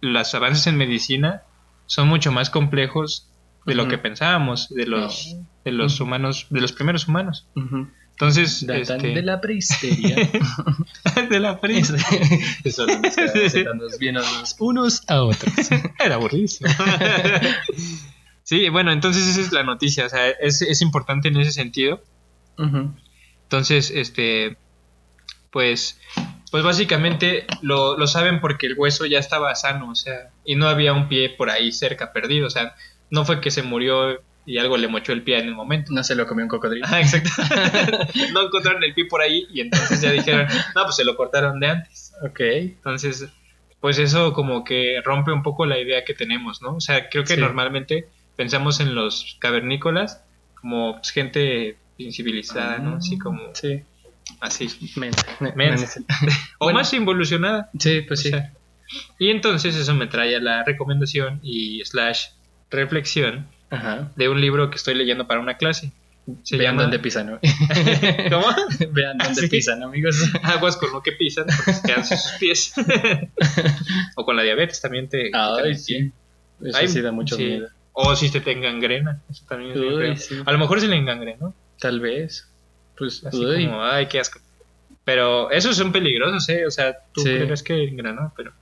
[0.00, 1.42] los avances en medicina
[1.86, 3.30] son mucho más complejos
[3.66, 7.46] de lo que pensábamos, de los, de los humanos, de los primeros humanos.
[8.20, 10.16] Entonces, Datan este, de la prehistoria.
[11.30, 11.96] de la prensa.
[12.64, 15.54] Eso nos quedamos viéndonos unos a otros.
[15.98, 16.70] Era aburridísimo.
[18.42, 22.02] sí, bueno, entonces esa es la noticia, o sea, es, es importante en ese sentido.
[23.44, 24.58] Entonces, este,
[25.50, 25.98] pues,
[26.50, 30.68] pues básicamente lo, lo saben porque el hueso ya estaba sano, o sea, y no
[30.68, 32.74] había un pie por ahí cerca perdido, o sea,
[33.10, 35.92] no fue que se murió y algo le mochó el pie en el momento.
[35.92, 36.86] No se lo comió un cocodrilo.
[36.88, 37.30] Ah, exacto.
[38.32, 41.60] no encontraron el pie por ahí y entonces ya dijeron, no, pues se lo cortaron
[41.60, 42.12] de antes.
[42.22, 42.40] Ok.
[42.40, 43.28] Entonces,
[43.80, 46.74] pues eso como que rompe un poco la idea que tenemos, ¿no?
[46.76, 47.40] O sea, creo que Sí.
[47.40, 50.24] normalmente pensamos en los cavernícolas
[50.60, 52.96] como pues, gente incivilizada, ¿no?
[52.96, 53.82] Así como Sí.
[54.40, 54.68] Así.
[54.96, 55.26] Mensa.
[55.56, 56.00] Mensa.
[56.58, 56.78] O Bueno.
[56.78, 57.70] más involucionada.
[57.78, 58.28] Sí, pues o sí.
[58.30, 58.52] sea.
[59.18, 62.26] y entonces eso me trae a la recomendación y slash
[62.70, 64.10] reflexión Ajá.
[64.16, 65.92] de un libro que estoy leyendo para una clase.
[66.44, 67.26] Se Vean llama dónde pisan.
[67.26, 67.40] ¿no?
[68.30, 68.46] ¿Cómo?
[68.92, 69.48] Vean dónde Sí.
[69.48, 70.16] pisan, amigos.
[70.42, 72.72] Aguas con lo que pisan, porque se quedan sus pies.
[74.16, 75.30] o con la diabetes también te...
[75.34, 76.12] Ay, te- sí.
[76.62, 77.44] Eso Ay, sí da mucho sí.
[77.44, 77.68] miedo.
[77.92, 79.20] O si te tengan gangrena.
[79.30, 80.36] Eso también Uy, sí.
[80.44, 81.54] A lo mejor se le engangrenó.
[81.80, 82.46] Tal vez.
[83.00, 83.66] Pues, Así uy.
[83.66, 84.38] como, ay, qué asco.
[85.04, 86.66] Pero esos son peligrosos, ¿eh?
[86.66, 87.30] O sea, tú Sí.
[87.30, 88.52] crees que engranó, pero...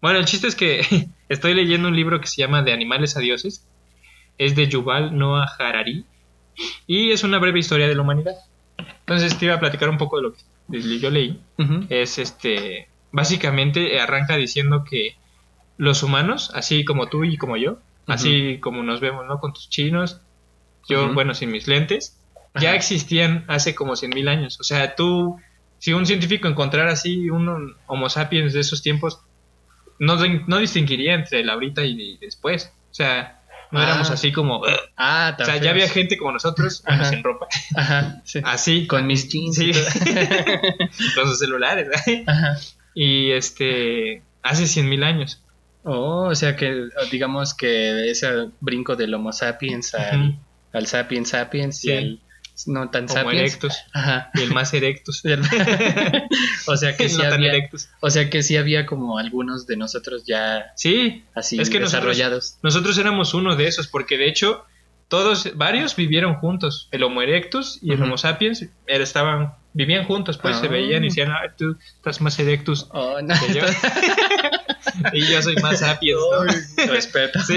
[0.00, 0.80] Bueno, el chiste es que
[1.28, 3.64] estoy leyendo un libro que se llama De animales a dioses.
[4.38, 6.04] Es de Yuval Noah Harari.
[6.88, 8.34] Y es una breve historia de la humanidad.
[9.00, 11.40] Entonces te iba a platicar un poco de lo que yo leí.
[11.58, 11.86] Ujú.
[11.90, 15.16] es este básicamente arranca diciendo que
[15.76, 19.68] los humanos así como tú y como yo así como nos vemos no con tus
[19.68, 20.20] chinos
[20.88, 21.14] yo Ujú.
[21.14, 22.18] bueno sin mis lentes
[22.60, 22.76] ya Ajá.
[22.76, 25.38] existían hace como cien mil años o sea tú
[25.78, 29.20] si un científico encontrara así un Homo sapiens de esos tiempos
[29.98, 33.38] no, no distinguiría entre el ahorita y después o sea
[33.70, 33.84] no Ah.
[33.84, 34.60] éramos así como.
[34.98, 37.06] Ah, o sea ya había gente como nosotros Ajá.
[37.06, 38.40] sin ropa Ajá, sí.
[38.44, 39.56] así Con mis jeans.
[39.56, 39.72] sí
[41.14, 42.22] con sus celulares ¿verdad?
[42.26, 42.56] Ajá.
[42.94, 45.42] y este hace cien mil años
[45.84, 48.28] Oh, o sea que digamos que ese
[48.60, 51.88] brinco del Homo sapiens al, sapiens sapiens Sí.
[51.90, 52.20] y al
[52.66, 53.38] no tan Homo sapiens.
[53.40, 54.30] erectus Ajá.
[54.34, 55.22] y el más erectus
[56.66, 57.88] o sea que sí no había, erectus.
[58.00, 62.16] o sea que sí había como algunos de nosotros ya sí así Es que nosotros-
[62.16, 62.58] desarrollados.
[62.62, 64.64] nosotros éramos uno de esos porque de hecho
[65.08, 68.02] todos varios vivieron juntos el Homo erectus y el.
[68.02, 70.70] Homo sapiens estaban vivían juntos pues se Ah.
[70.70, 73.34] veían y decían "Ah, tú estás más erectus Oh, no.
[73.46, 73.62] que yo
[75.12, 76.40] y yo soy más sapiens ¿no?
[76.82, 77.40] Ay, respeto.
[77.40, 77.56] Sí.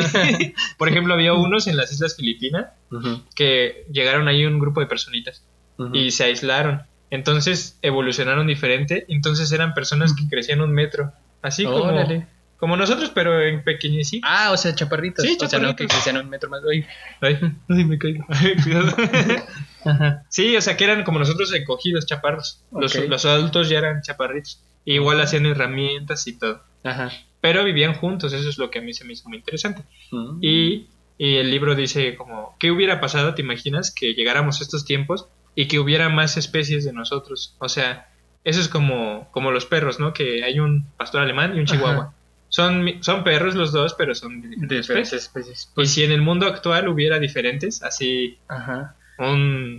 [0.78, 4.88] por ejemplo había unos en las islas Filipinas Ujú, que llegaron ahí un grupo de
[4.88, 5.44] personitas
[5.78, 5.96] ujú.
[5.96, 6.84] y se aislaron.
[7.12, 9.06] Entonces evolucionaron diferente.
[9.10, 11.14] Entonces eran personas que crecían un metro.
[11.42, 12.28] Así como, Órale.
[12.58, 14.26] como nosotros, pero en pequeñecito.
[14.30, 15.24] Ah, o sea, chaparritos.
[15.24, 15.96] Sí, O sea, no que chaparritos.
[16.04, 16.62] crecían un metro más.
[16.70, 16.86] Ay,
[17.22, 17.38] Ay,
[17.70, 18.26] ay, me caigo.
[18.64, 18.96] Cuidado.
[19.86, 20.24] Ajá.
[20.30, 22.64] sí, o sea que eran como nosotros encogidos, chaparros.
[22.72, 24.62] Los, los adultos ya eran chaparritos.
[24.84, 26.62] Igual hacían herramientas y todo.
[26.84, 27.12] Ajá.
[27.42, 29.84] Pero vivían juntos, eso es lo que a mí se me hizo muy interesante.
[30.12, 30.40] Mm.
[30.42, 34.86] Y, y el libro dice como, ¿qué hubiera pasado, te imaginas, que llegáramos a estos
[34.86, 37.56] tiempos y que hubiera más especies de nosotros?
[37.60, 38.10] O sea,
[38.44, 40.14] eso es como, como los perros, ¿no?
[40.14, 42.04] Que hay un pastor alemán y un chihuahua.
[42.06, 42.14] Ajá.
[42.50, 45.60] Son, son perros los dos, pero son de diferentes De diferentes especies.
[45.60, 45.90] especies.
[45.90, 48.96] Y si en el mundo actual hubiera diferentes, así Ajá.
[49.20, 49.78] Un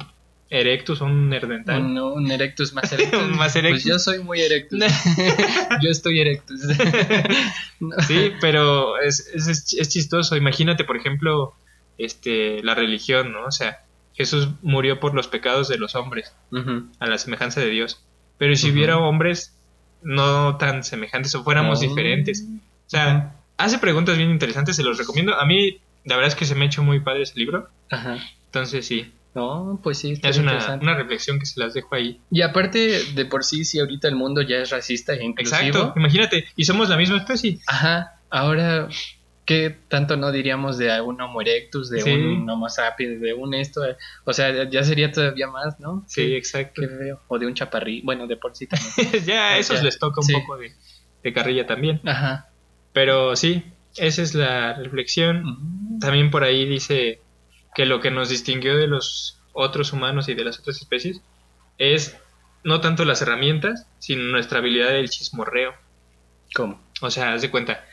[0.48, 1.80] erectus, un nerdental.
[1.82, 3.28] Un, un erectus más erectus.
[3.36, 3.82] Más erectus.
[3.82, 4.78] Pues yo soy muy erectus.
[5.82, 6.60] yo estoy erectus.
[8.06, 10.34] Sí, pero es, es, es chistoso.
[10.36, 11.52] Imagínate, por ejemplo,
[11.98, 13.44] este, la religión, ¿no?
[13.44, 13.80] O sea,
[14.14, 16.32] Jesús murió por los pecados de los hombres,
[17.00, 18.02] a la semejanza de Dios.
[18.38, 19.54] Pero ¿y si hubiera hombres
[20.02, 21.82] no tan semejantes o fuéramos Oh.
[21.82, 22.46] diferentes?
[22.86, 25.34] O sea, hace preguntas bien interesantes, se los recomiendo.
[25.38, 27.68] A mí, la verdad es que se me ha hecho muy padre ese libro.
[27.90, 28.16] Ajá.
[28.46, 32.20] Entonces, sí, No, pues sí, es una, una reflexión que se las dejo ahí.
[32.30, 35.60] Y aparte, de por sí, si ahorita el mundo ya es racista e inclusivo.
[35.60, 37.58] Exacto, imagínate, y somos la misma especie.
[37.66, 38.18] Ajá.
[38.30, 38.88] Ahora,
[39.44, 42.10] ¿qué tanto no diríamos de un Homo erectus, de Sí.
[42.10, 43.82] un Homo sapiens, de un esto?
[44.24, 46.02] O sea, ya sería todavía más, ¿no?
[46.08, 46.80] Sí, exacto.
[46.80, 47.20] Qué feo.
[47.28, 48.00] O de un chaparrí.
[48.02, 49.24] Bueno, de por sí también.
[49.26, 50.32] ya a esos Ya, les toca un sí.
[50.32, 50.72] poco de,
[51.22, 52.00] de carrilla también.
[52.06, 52.48] Ajá.
[52.94, 53.64] Pero sí,
[53.98, 55.42] esa es la reflexión.
[55.44, 55.98] Mm.
[56.00, 57.20] También por ahí dice
[57.76, 61.20] que lo que nos distinguió de los otros humanos y de las otras especies
[61.76, 62.16] es
[62.64, 65.74] no tanto las herramientas, sino nuestra habilidad del chismorreo.
[66.54, 66.82] ¿Cómo?
[67.02, 67.84] O sea, haz de cuenta,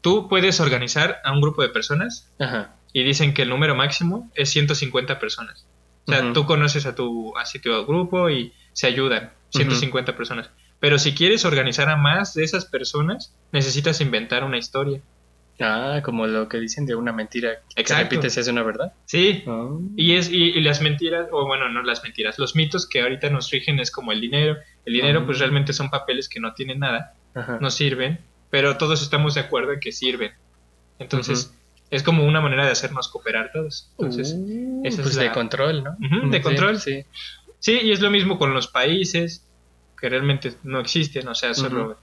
[0.00, 2.76] tú puedes organizar a un grupo de personas Ajá.
[2.94, 5.66] y dicen que el número máximo es 150 personas.
[6.06, 10.50] O sea, tú conoces a tu, tu grupo y se ayudan, 150 personas.
[10.80, 15.02] Pero si quieres organizar a más de esas personas, necesitas inventar una historia.
[15.58, 18.10] Ah, como lo que dicen de una mentira que Exacto.
[18.16, 18.92] repites se hace una verdad.
[19.06, 19.68] Sí, Ah.
[19.96, 23.30] Y, es, y, y las mentiras, o bueno, no las mentiras, los mitos que ahorita
[23.30, 24.56] nos rigen es como el dinero.
[24.84, 25.26] El dinero, Ah.
[25.26, 27.58] pues realmente son papeles que no tienen nada, Ajá.
[27.60, 28.18] no sirven,
[28.50, 30.32] pero todos estamos de acuerdo en que sirven.
[30.98, 31.54] Entonces,
[31.90, 33.90] es como una manera de hacernos cooperar todos.
[33.98, 35.96] Entonces, Uh, esa es pues de control, ¿no?
[36.30, 36.80] De Sí, control.
[36.80, 37.04] Sí.
[37.60, 39.46] sí, y es lo mismo con los países,
[40.00, 41.98] que realmente no existen, o sea, solo.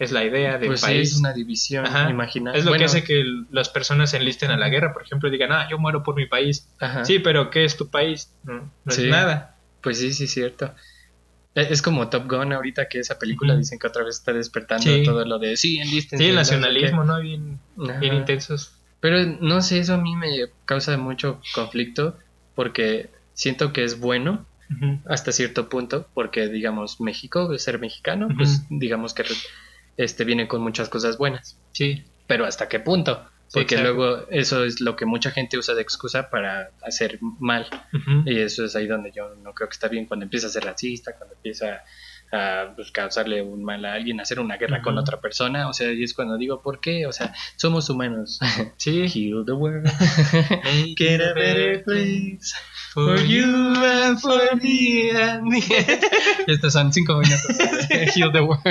[0.00, 1.12] Es la idea del Pues sí, país.
[1.12, 2.10] es una división Ajá.
[2.10, 2.58] imaginaria.
[2.58, 3.22] Es lo que hace que
[3.52, 6.26] las personas se enlisten a la guerra, por ejemplo, digan, ah, yo muero por mi
[6.26, 6.66] país.
[6.80, 7.04] Ajá.
[7.04, 8.32] Sí, pero ¿qué es tu país?
[8.44, 9.04] No, no Sí.
[9.04, 9.56] es nada.
[9.82, 10.74] Pues sí, sí, cierto.
[11.54, 14.84] E- Es como Top Gun ahorita que esa película dicen que otra vez está despertando
[14.84, 15.02] Sí.
[15.04, 16.24] todo lo de sí, enlístense.
[16.24, 17.20] Sí, el nacionalismo, ¿no?
[17.20, 17.58] Bien.
[17.88, 17.98] Ajá.
[18.00, 18.72] bien intensos.
[19.00, 20.28] Pero no sé, eso a mí me
[20.64, 22.16] causa mucho conflicto
[22.54, 24.46] porque siento que es bueno
[25.06, 29.24] hasta cierto punto porque digamos México, ser mexicano, pues digamos que
[29.96, 31.58] este viene con muchas cosas buenas.
[31.72, 32.04] Sí.
[32.26, 33.26] Pero hasta qué punto?
[33.52, 37.66] Porque luego eso es lo que mucha gente usa de excusa para hacer mal.
[38.24, 40.64] Y eso es ahí donde yo no creo que está bien, cuando empieza a ser
[40.64, 41.82] racista, cuando empieza
[42.32, 45.90] a pues, causarle un mal a alguien, hacer una guerra con otra persona, o sea,
[45.90, 47.06] y es cuando digo, ¿por qué?
[47.06, 48.38] O sea, somos humanos.
[48.76, 49.06] Sí.
[49.12, 49.84] Heal the world,
[50.64, 52.54] Make get a better place
[52.92, 53.44] for you
[53.84, 55.60] and for me and me.
[56.46, 57.56] Estos son cinco minutos.
[58.16, 58.62] Heal the world.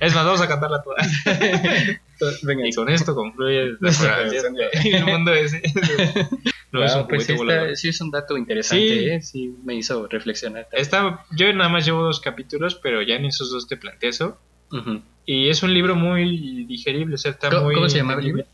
[0.00, 0.96] Es más, vamos a cantarla toda.
[2.42, 4.92] Venga, Y con esto concluye la Nuestra programación canción.
[4.92, 5.62] de el mundo ese.
[6.72, 7.64] No Wow, es un pues sí, volador.
[7.68, 9.08] está- sí es un dato interesante, Sí.
[9.10, 9.20] ¿eh?
[9.22, 10.66] sí me hizo reflexionar.
[11.36, 14.38] Yo nada más llevo dos capítulos, pero ya en esos dos te planteé eso.
[15.26, 17.74] Y es un libro muy digerible, o sea, está ¿Cómo- muy...
[17.74, 18.44] cómo se llama el libro?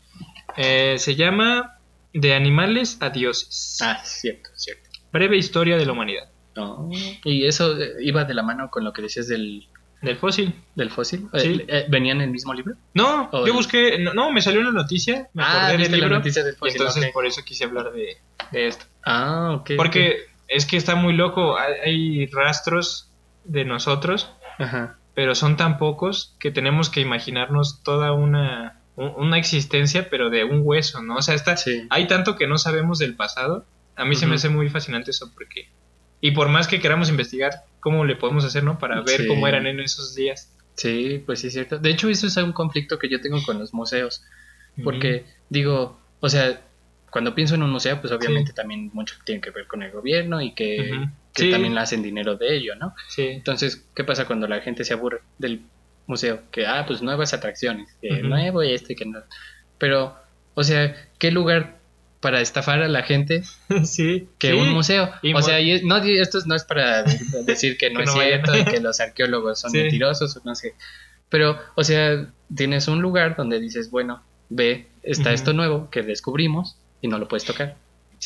[0.57, 1.78] Eh, se llama
[2.13, 3.77] De animales a dioses.
[3.81, 4.89] Ah, cierto, cierto.
[5.11, 6.29] Breve historia de la humanidad.
[6.55, 6.89] No.
[7.23, 9.67] Y eso eh, iba de la mano con lo que decías del,
[10.01, 10.53] Del fósil.
[10.75, 11.27] del fósil.
[11.35, 11.47] Sí.
[11.61, 12.75] Eh, eh, ¿Venían en el mismo libro?
[12.93, 15.97] No, yo el- busqué, no, no, me salió una noticia, me Ah, acordé del la
[15.97, 18.17] libro, noticia del fósil, entonces por eso quise hablar de,
[18.51, 18.85] de esto.
[19.05, 19.71] Ah, ok.
[19.77, 23.11] Porque es que está muy loco, hay, hay rastros
[23.45, 24.31] de nosotros.
[24.57, 24.97] Ajá.
[25.13, 30.43] pero son tan pocos que tenemos que imaginarnos toda una, un- una existencia, pero de
[30.43, 31.15] un hueso, ¿no?
[31.17, 31.87] O sea, está, Sí.
[31.89, 35.31] hay tanto que no sabemos del pasado, a mí se me hace muy fascinante eso,
[35.33, 35.69] porque...
[36.21, 38.77] Y por más que queramos investigar, ¿cómo le podemos hacer, no?
[38.77, 39.27] Para ver Sí.
[39.27, 40.53] cómo eran en esos días.
[40.75, 41.77] Sí, pues sí es cierto.
[41.79, 44.23] De hecho, eso es un conflicto que yo tengo con los museos.
[44.83, 46.61] Porque digo, o sea,
[47.09, 50.41] cuando pienso en un museo, pues obviamente también mucho tiene que ver con el gobierno
[50.41, 51.05] y que, Ujú.
[51.33, 51.51] que Sí.
[51.51, 52.93] también hacen dinero de ello, ¿no?
[53.09, 53.23] Sí.
[53.23, 55.61] Entonces, ¿qué pasa cuando la gente se aburre del
[56.09, 56.41] museo?
[56.51, 58.27] Que, ah, pues nuevas atracciones, que Ujú.
[58.27, 59.19] nuevo este, que no.
[59.77, 60.15] Pero,
[60.55, 61.77] o sea, ¿qué lugar
[62.19, 63.43] para estafar a la gente
[63.85, 64.27] sí.
[64.39, 64.53] que Sí.
[64.53, 65.09] un museo?
[65.21, 67.03] Y o sea, y- no, esto no es para
[67.45, 68.43] decir que no Que es no vayan.
[68.45, 69.77] cierto y que los arqueólogos son Sí.
[69.77, 70.73] mentirosos o no sé.
[71.29, 75.35] Pero, o sea, tienes un lugar donde dices, bueno, ve, está Ujú.
[75.35, 77.77] esto nuevo que descubrimos y no lo puedes tocar.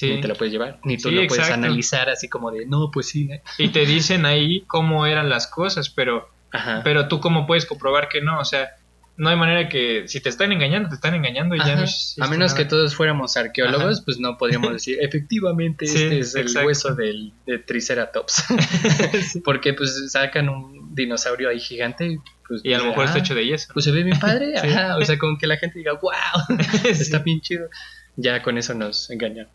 [0.01, 1.53] Ni te lo puedes llevar, ni tú lo puedes exacto.
[1.53, 3.29] analizar así como de, no, pues sí.
[3.31, 3.43] eh".
[3.59, 6.81] y te dicen ahí cómo eran las cosas, pero, Ajá.
[6.83, 8.69] pero tú cómo puedes comprobar que no, o sea,
[9.15, 11.85] no hay manera que si te están engañando, te están engañando y ya no
[12.19, 16.65] A menos que todos fuéramos arqueólogos, pues no podríamos decir, efectivamente, Sí, este es el
[16.65, 18.45] hueso del de Triceratops.
[19.43, 23.21] Porque pues sacan un dinosaurio ahí gigante y, pues, Y a lo mejor está ah,
[23.21, 23.69] hecho de yeso.
[23.73, 24.67] Pues se ve bien padre, Sí.
[24.67, 27.69] ajá, o sea, con que la gente diga, wow, está bien chido.
[28.15, 29.49] Ya con eso nos engañan.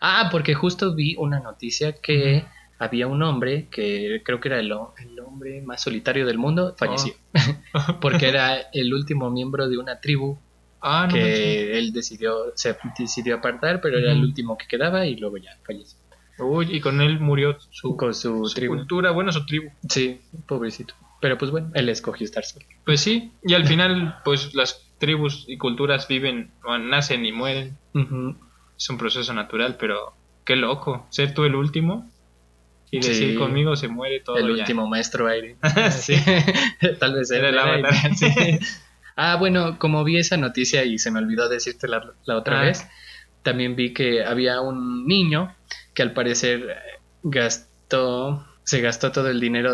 [0.00, 2.44] Ah, porque justo vi una noticia que
[2.78, 6.74] había un hombre que creo que era el, ho- el hombre más solitario del mundo,
[6.78, 7.14] falleció.
[8.00, 10.38] porque era el último miembro de una tribu
[10.80, 15.16] Ah, no que él decidió, se decidió apartar, pero era el último que quedaba y
[15.16, 15.98] luego ya falleció.
[16.38, 18.76] Uy, y con él murió su, Con su, su tribu.
[18.76, 19.70] cultura, bueno, su tribu.
[19.88, 20.94] Sí, pobrecito.
[21.20, 22.64] Pero pues bueno, él escogió estar solo.
[22.86, 27.76] Pues sí, y al final, pues las tribus y culturas viven, nacen y mueren.
[28.76, 30.12] Es un proceso natural, pero
[30.44, 31.08] qué loco.
[31.10, 32.08] Ser tú el último
[32.90, 33.08] y Sí.
[33.08, 34.36] decir conmigo se muere todo.
[34.38, 34.52] el ya.
[34.62, 35.56] último maestro aire.
[35.90, 36.14] Sí.
[36.98, 38.26] Tal vez Era el avatar, sí.
[39.20, 42.62] Ah, bueno, como vi esa noticia y se me olvidó decirte la, la otra Ah.
[42.64, 42.86] vez,
[43.42, 45.54] también vi que había un niño
[45.94, 46.76] que al parecer
[47.24, 49.72] gastó, se gastó todo el dinero,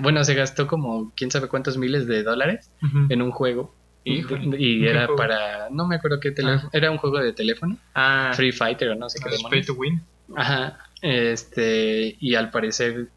[0.00, 2.70] bueno, se gastó como quién sabe cuántos miles de dólares
[3.08, 3.74] en un juego.
[4.02, 5.16] Híjole, y ¿qué era juego?
[5.16, 6.70] para, no me acuerdo qué teléfono, Ah.
[6.72, 10.00] era un juego de teléfono, Ah, Free Fighter o no sé qué pay to win.
[10.36, 13.08] Ajá, este, y al parecer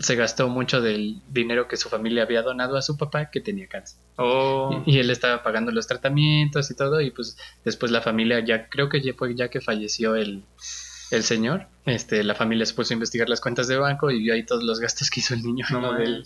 [0.00, 3.68] se gastó mucho del dinero que su familia había donado a su papá que tenía
[3.68, 3.98] cáncer.
[4.16, 8.68] Oh, Y, él estaba pagando los tratamientos y todo, y pues después la familia, ya
[8.68, 10.44] creo que ya, fue ya que falleció el,
[11.10, 14.34] el señor, este, la familia se puso a investigar las cuentas de banco y vio
[14.34, 15.92] ahí todos los gastos que hizo el niño no ¿no?
[15.94, 16.22] del-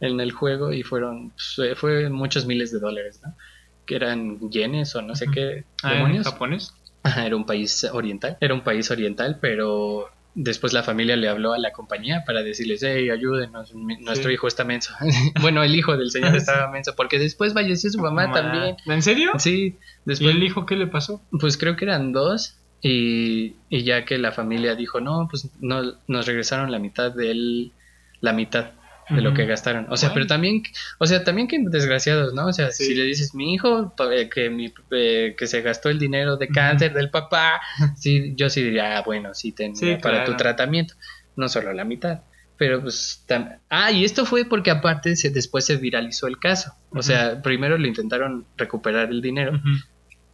[0.00, 3.36] en el juego y fueron, pues, fue muchos miles de dólares, ¿no?
[3.84, 6.26] Que eran yenes o no sé qué Ah, ¿en demonios.
[6.26, 6.72] japonés?
[7.02, 8.36] Ajá, era un país oriental.
[8.40, 12.82] Era un país oriental, pero después la familia le habló a la compañía para decirles,
[12.82, 14.34] hey, ayúdenos, mi- nuestro Sí.
[14.34, 14.94] hijo está menso.
[15.42, 18.76] bueno, el hijo del señor estaba menso, porque después falleció su mamá Ma- también.
[18.86, 19.32] ¿En serio?
[19.38, 21.22] Sí, ¿Y después, el hijo qué le pasó?
[21.40, 22.58] pues creo que eran dos.
[22.84, 27.72] Y, y ya que la familia dijo, no, pues no, nos regresaron la mitad del,
[28.20, 28.72] la mitad
[29.10, 29.86] de lo que gastaron.
[29.90, 30.14] O sea, Bueno.
[30.14, 30.62] pero también,
[30.98, 32.46] o sea, también que desgraciados, ¿no?
[32.46, 32.84] O sea, Sí.
[32.84, 36.48] si le dices, mi hijo, eh, que, mi, eh, que se gastó el dinero de
[36.48, 37.60] cáncer del papá,
[37.96, 40.32] sí, yo sí diría, ah, bueno, sí, ten Sí, para claro.
[40.32, 40.94] tu tratamiento,
[41.36, 42.20] no solo la mitad.
[42.56, 43.24] Pero pues,
[43.70, 46.72] ah, y esto fue porque aparte se, después se viralizó el caso.
[46.90, 49.60] O sea, primero le intentaron recuperar el dinero,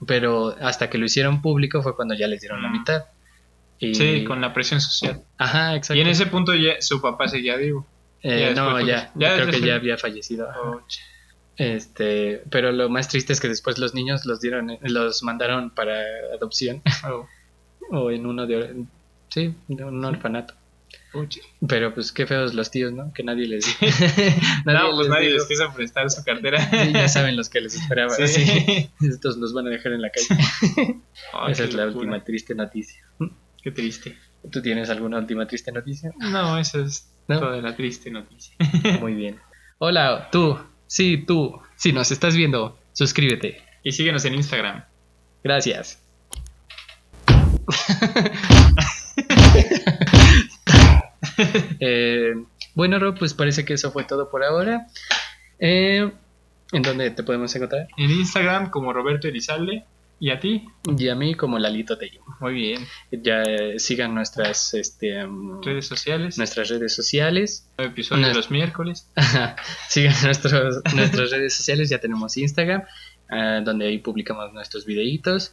[0.06, 3.04] pero hasta que lo hicieron público fue cuando ya les dieron la mitad.
[3.78, 3.94] Y...
[3.94, 5.22] Sí, con la presión social.
[5.38, 5.94] Ajá, exacto.
[5.98, 7.86] Y en ese punto ya su papá seguía vivo.
[8.22, 10.48] Eh, no, ya, ya creo que ya había fallecido.
[10.62, 10.80] Oh,
[11.56, 16.00] Este, pero lo más triste es que después los niños los dieron, los mandaron para
[16.34, 17.26] adopción oh,
[17.90, 18.84] o en uno de,
[19.28, 20.54] sí, de un orfanato.
[21.14, 21.24] oh,
[21.66, 23.12] Pero pues qué feos los tíos, ¿no?
[23.12, 23.66] Que nadie les
[24.64, 25.38] No, pues nadie dijo.
[25.38, 26.58] les quiso prestar su cartera.
[26.70, 28.10] Sí, ya saben los que les esperaba.
[28.14, 28.28] Sí.
[28.28, 28.90] sí.
[29.08, 30.28] Estos los van a dejar en la calle.
[31.50, 32.12] Esa es la locura.
[32.12, 33.02] última triste noticia.
[33.62, 34.16] Qué triste.
[34.52, 36.12] ¿Tú tienes alguna última triste noticia?
[36.18, 37.38] No, esa es ¿No?
[37.40, 38.56] toda la triste noticia.
[39.00, 39.38] Muy bien.
[39.78, 40.58] Hola, tú.
[40.86, 41.60] Sí, tú.
[41.76, 43.62] Si nos estás viendo, suscríbete.
[43.84, 44.84] Y síguenos en Instagram.
[45.44, 46.02] Gracias.
[51.80, 52.34] Eh,
[52.74, 54.86] bueno, Rob, pues parece que eso fue todo por ahora.
[55.58, 56.10] Eh,
[56.72, 57.88] ¿En dónde te podemos encontrar?
[57.96, 59.84] En Instagram como Roberto Elizalde.
[60.20, 60.66] ¿Y a ti?
[60.98, 62.22] Y a mí como Lalito Tello.
[62.40, 62.86] Muy bien.
[63.12, 66.38] Ya eh, sigan nuestras, este, um, Redes sociales.
[66.38, 67.70] nuestras redes sociales.
[67.78, 69.08] Episodio de los miércoles.
[69.88, 71.88] sigan nuestros, nuestras redes sociales.
[71.90, 72.82] Ya tenemos Instagram,
[73.30, 75.52] ah, donde ahí publicamos nuestros videitos.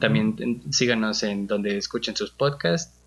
[0.00, 2.99] También en- síganos en donde escuchen sus podcasts.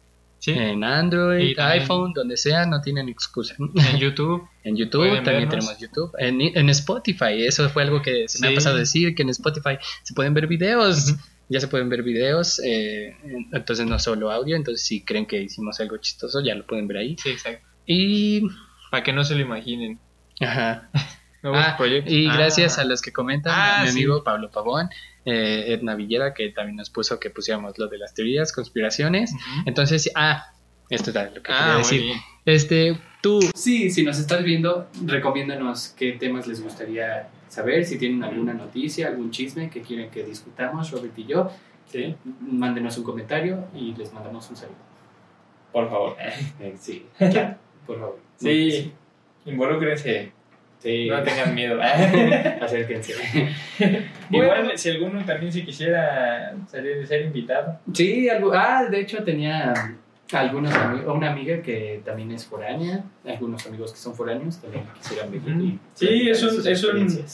[0.44, 0.52] Sí.
[0.52, 3.56] En Android, Y iPhone, donde sea, no tienen excusa.
[3.58, 4.46] En YouTube.
[4.66, 5.50] En YouTube, también vernos.
[5.50, 6.12] tenemos YouTube.
[6.18, 9.30] En, en Spotify, eso fue algo que se me ha pasado a decir, que en
[9.30, 11.16] Spotify se pueden ver videos.
[11.50, 13.16] Ya se pueden ver videos, eh,
[13.52, 16.98] entonces no solo audio, entonces si creen que hicimos algo chistoso, ya lo pueden ver
[16.98, 17.16] ahí.
[17.22, 17.68] Sí, exacto.
[17.86, 18.48] Y...
[18.90, 20.00] Para que no se lo imaginen.
[20.40, 20.90] Ajá.
[21.44, 22.12] Nuevos Ah, proyectos.
[22.12, 22.36] y Ah.
[22.38, 23.98] gracias a los que comentan, Ah, a mi sí.
[24.00, 24.90] amigo Pablo Pavón,
[25.26, 29.34] eh, Edna Villera, que también nos puso que pusiéramos lo de las teorías, conspiraciones.
[29.66, 30.48] Entonces, ah,
[30.90, 32.02] esto es lo que Ah, quería decir.
[32.02, 32.18] bien.
[32.46, 33.40] Este, tú.
[33.56, 37.86] Sí, si nos estás viendo, recomiéndanos qué temas les gustaría saber.
[37.86, 41.52] Si tienen alguna noticia, algún chisme que quieren que discutamos, Robert y yo,
[41.92, 42.16] Sí.
[42.42, 44.78] mándenos un comentario y les mandamos un saludo.
[45.72, 46.16] Por favor.
[46.60, 48.20] Eh, sí, claro, por favor.
[48.38, 48.92] Sí.
[49.46, 50.32] Involúcrense.
[50.84, 51.08] Sí.
[51.10, 51.80] No tengan miedo.
[52.62, 53.14] Acérquense.
[54.30, 57.80] Igual, si alguno también se quisiera salir ser invitado.
[57.94, 59.74] Sí, algo, ah, de hecho tenía
[60.34, 65.32] algunos amigos, una amiga que también es foránea, algunos amigos que son foráneos también quisieran
[65.32, 65.74] venir.
[65.74, 67.26] y Sí, es un- es un-.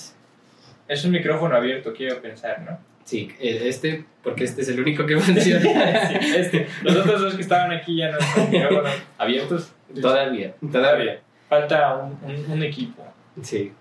[0.88, 2.78] Es un micrófono abierto, quiero pensar, ¿no?
[3.04, 5.62] Sí, eh, este, porque este es el único que funciona.
[6.08, 6.68] Sí, este.
[6.84, 9.72] Los otros dos que estaban aquí ya no están micrófonos abiertos.
[10.02, 10.54] Todavía.
[10.72, 11.20] Todavía.
[11.48, 13.04] Falta un, un- un equipo.
[13.44, 13.72] Sí.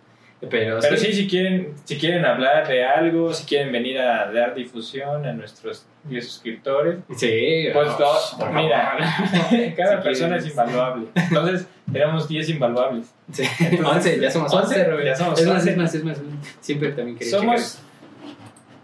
[0.48, 4.54] Pero, Pero sí, si quieren, si quieren hablar de algo, si quieren venir a dar
[4.54, 7.66] difusión a nuestros 10 suscriptores, Sí.
[7.72, 8.96] pues dos, por mira,
[9.76, 10.44] cada Si persona quieren.
[10.44, 11.06] es invaluable.
[11.16, 13.12] Entonces, tenemos 10 invaluables.
[13.32, 13.42] Sí.
[13.84, 15.06] 11, ya somos 11, 11, Robert.
[15.06, 15.70] ya somos es más, 11.
[15.70, 16.18] es más, es más.
[16.60, 17.88] Siempre también quería Somos, checar.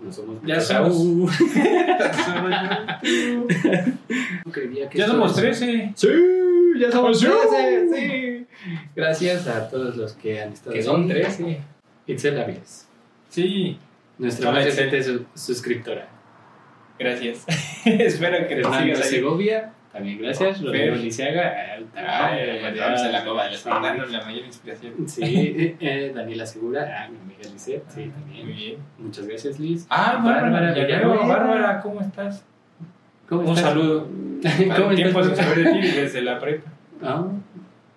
[0.04, 0.36] No somos.
[0.44, 3.00] Ya somos- Uh, ya
[4.44, 5.92] no creía que esto somos es- 13.
[5.94, 6.08] Sí,
[6.80, 7.26] ya somos ¡Sí!
[7.26, 7.88] 13.
[7.94, 8.43] Sí.
[8.94, 10.72] Gracias a todos los que han estado.
[10.74, 11.08] Que son ahí.
[11.08, 11.60] 13.
[12.06, 12.88] Itzel Aviles,
[13.28, 13.78] Sí,
[14.18, 16.06] nuestra más reciente su- suscriptora.
[16.98, 17.44] gracias.
[17.84, 19.08] Espero que nos sigas.
[19.08, 20.58] Segovia, también gracias.
[20.58, 20.66] Fer.
[20.66, 21.54] Rodrigo Lisiaga,
[21.96, 23.56] ah, Ay, también, vamos a la coba, les sí.
[23.58, 25.08] estamos dando la mayor inspiración.
[25.08, 28.46] Sí, eh, Daniela Segura, ah, mi amiga Lisette, sí, Muy también.
[28.56, 28.76] bien.
[28.98, 29.86] Muchas gracias, Liz.
[29.90, 31.26] Ah, Bárbara, Bárbara.
[31.26, 32.44] Bárbara, ¿cómo estás?
[33.28, 33.64] ¿Cómo Un estás?
[33.70, 34.06] saludo.
[34.76, 35.38] ¿Cómo tiempo estás?
[35.38, 36.70] saber de ti desde la prepa.
[37.02, 37.24] Ah,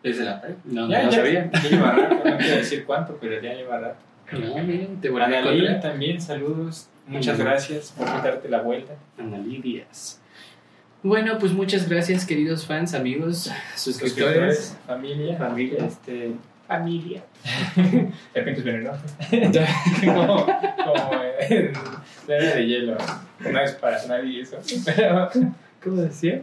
[0.07, 0.59] Desde la prepa.
[0.65, 1.51] no, Ya, no ya, sabía.
[1.51, 3.99] ya lleva rato, no quiero decir cuánto, pero ya lleva rato.
[4.31, 5.79] Ah, bien, te volví a encontrar.
[5.81, 6.89] también, saludos.
[7.07, 8.93] Muchas gracias por darte la vuelta.
[9.17, 10.19] Analí Díaz.
[11.03, 14.77] Bueno, pues muchas gracias, queridos fans, amigos, suscriptores.
[14.85, 15.37] familia.
[15.37, 15.85] Familia.
[15.85, 16.31] Este,
[16.67, 17.23] Familia.
[18.33, 19.15] serpientes venenosas.
[20.03, 21.13] como como
[21.49, 21.71] en
[22.27, 22.97] era de hielo.
[23.39, 24.57] No es para nadie eso.
[24.85, 25.29] Pero
[25.81, 26.41] ¿Cómo decía?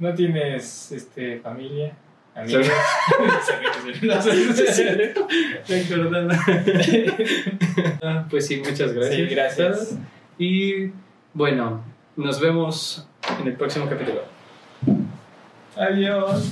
[0.00, 1.92] no tienes este, familia,
[2.34, 2.42] Me.
[8.02, 9.14] Ah, pues sí, muchas gracias.
[9.14, 9.98] Sí, gracias.
[10.36, 10.90] Y
[11.32, 11.84] bueno,
[12.16, 13.06] nos vemos
[13.40, 14.22] en el próximo capítulo.
[15.76, 16.50] Adiós.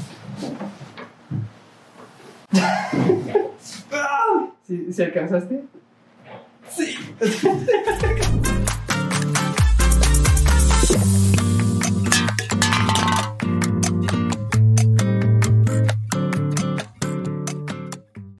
[4.66, 5.64] ¿Sí, ¿sí alcanzaste?
[6.70, 6.97] Sí.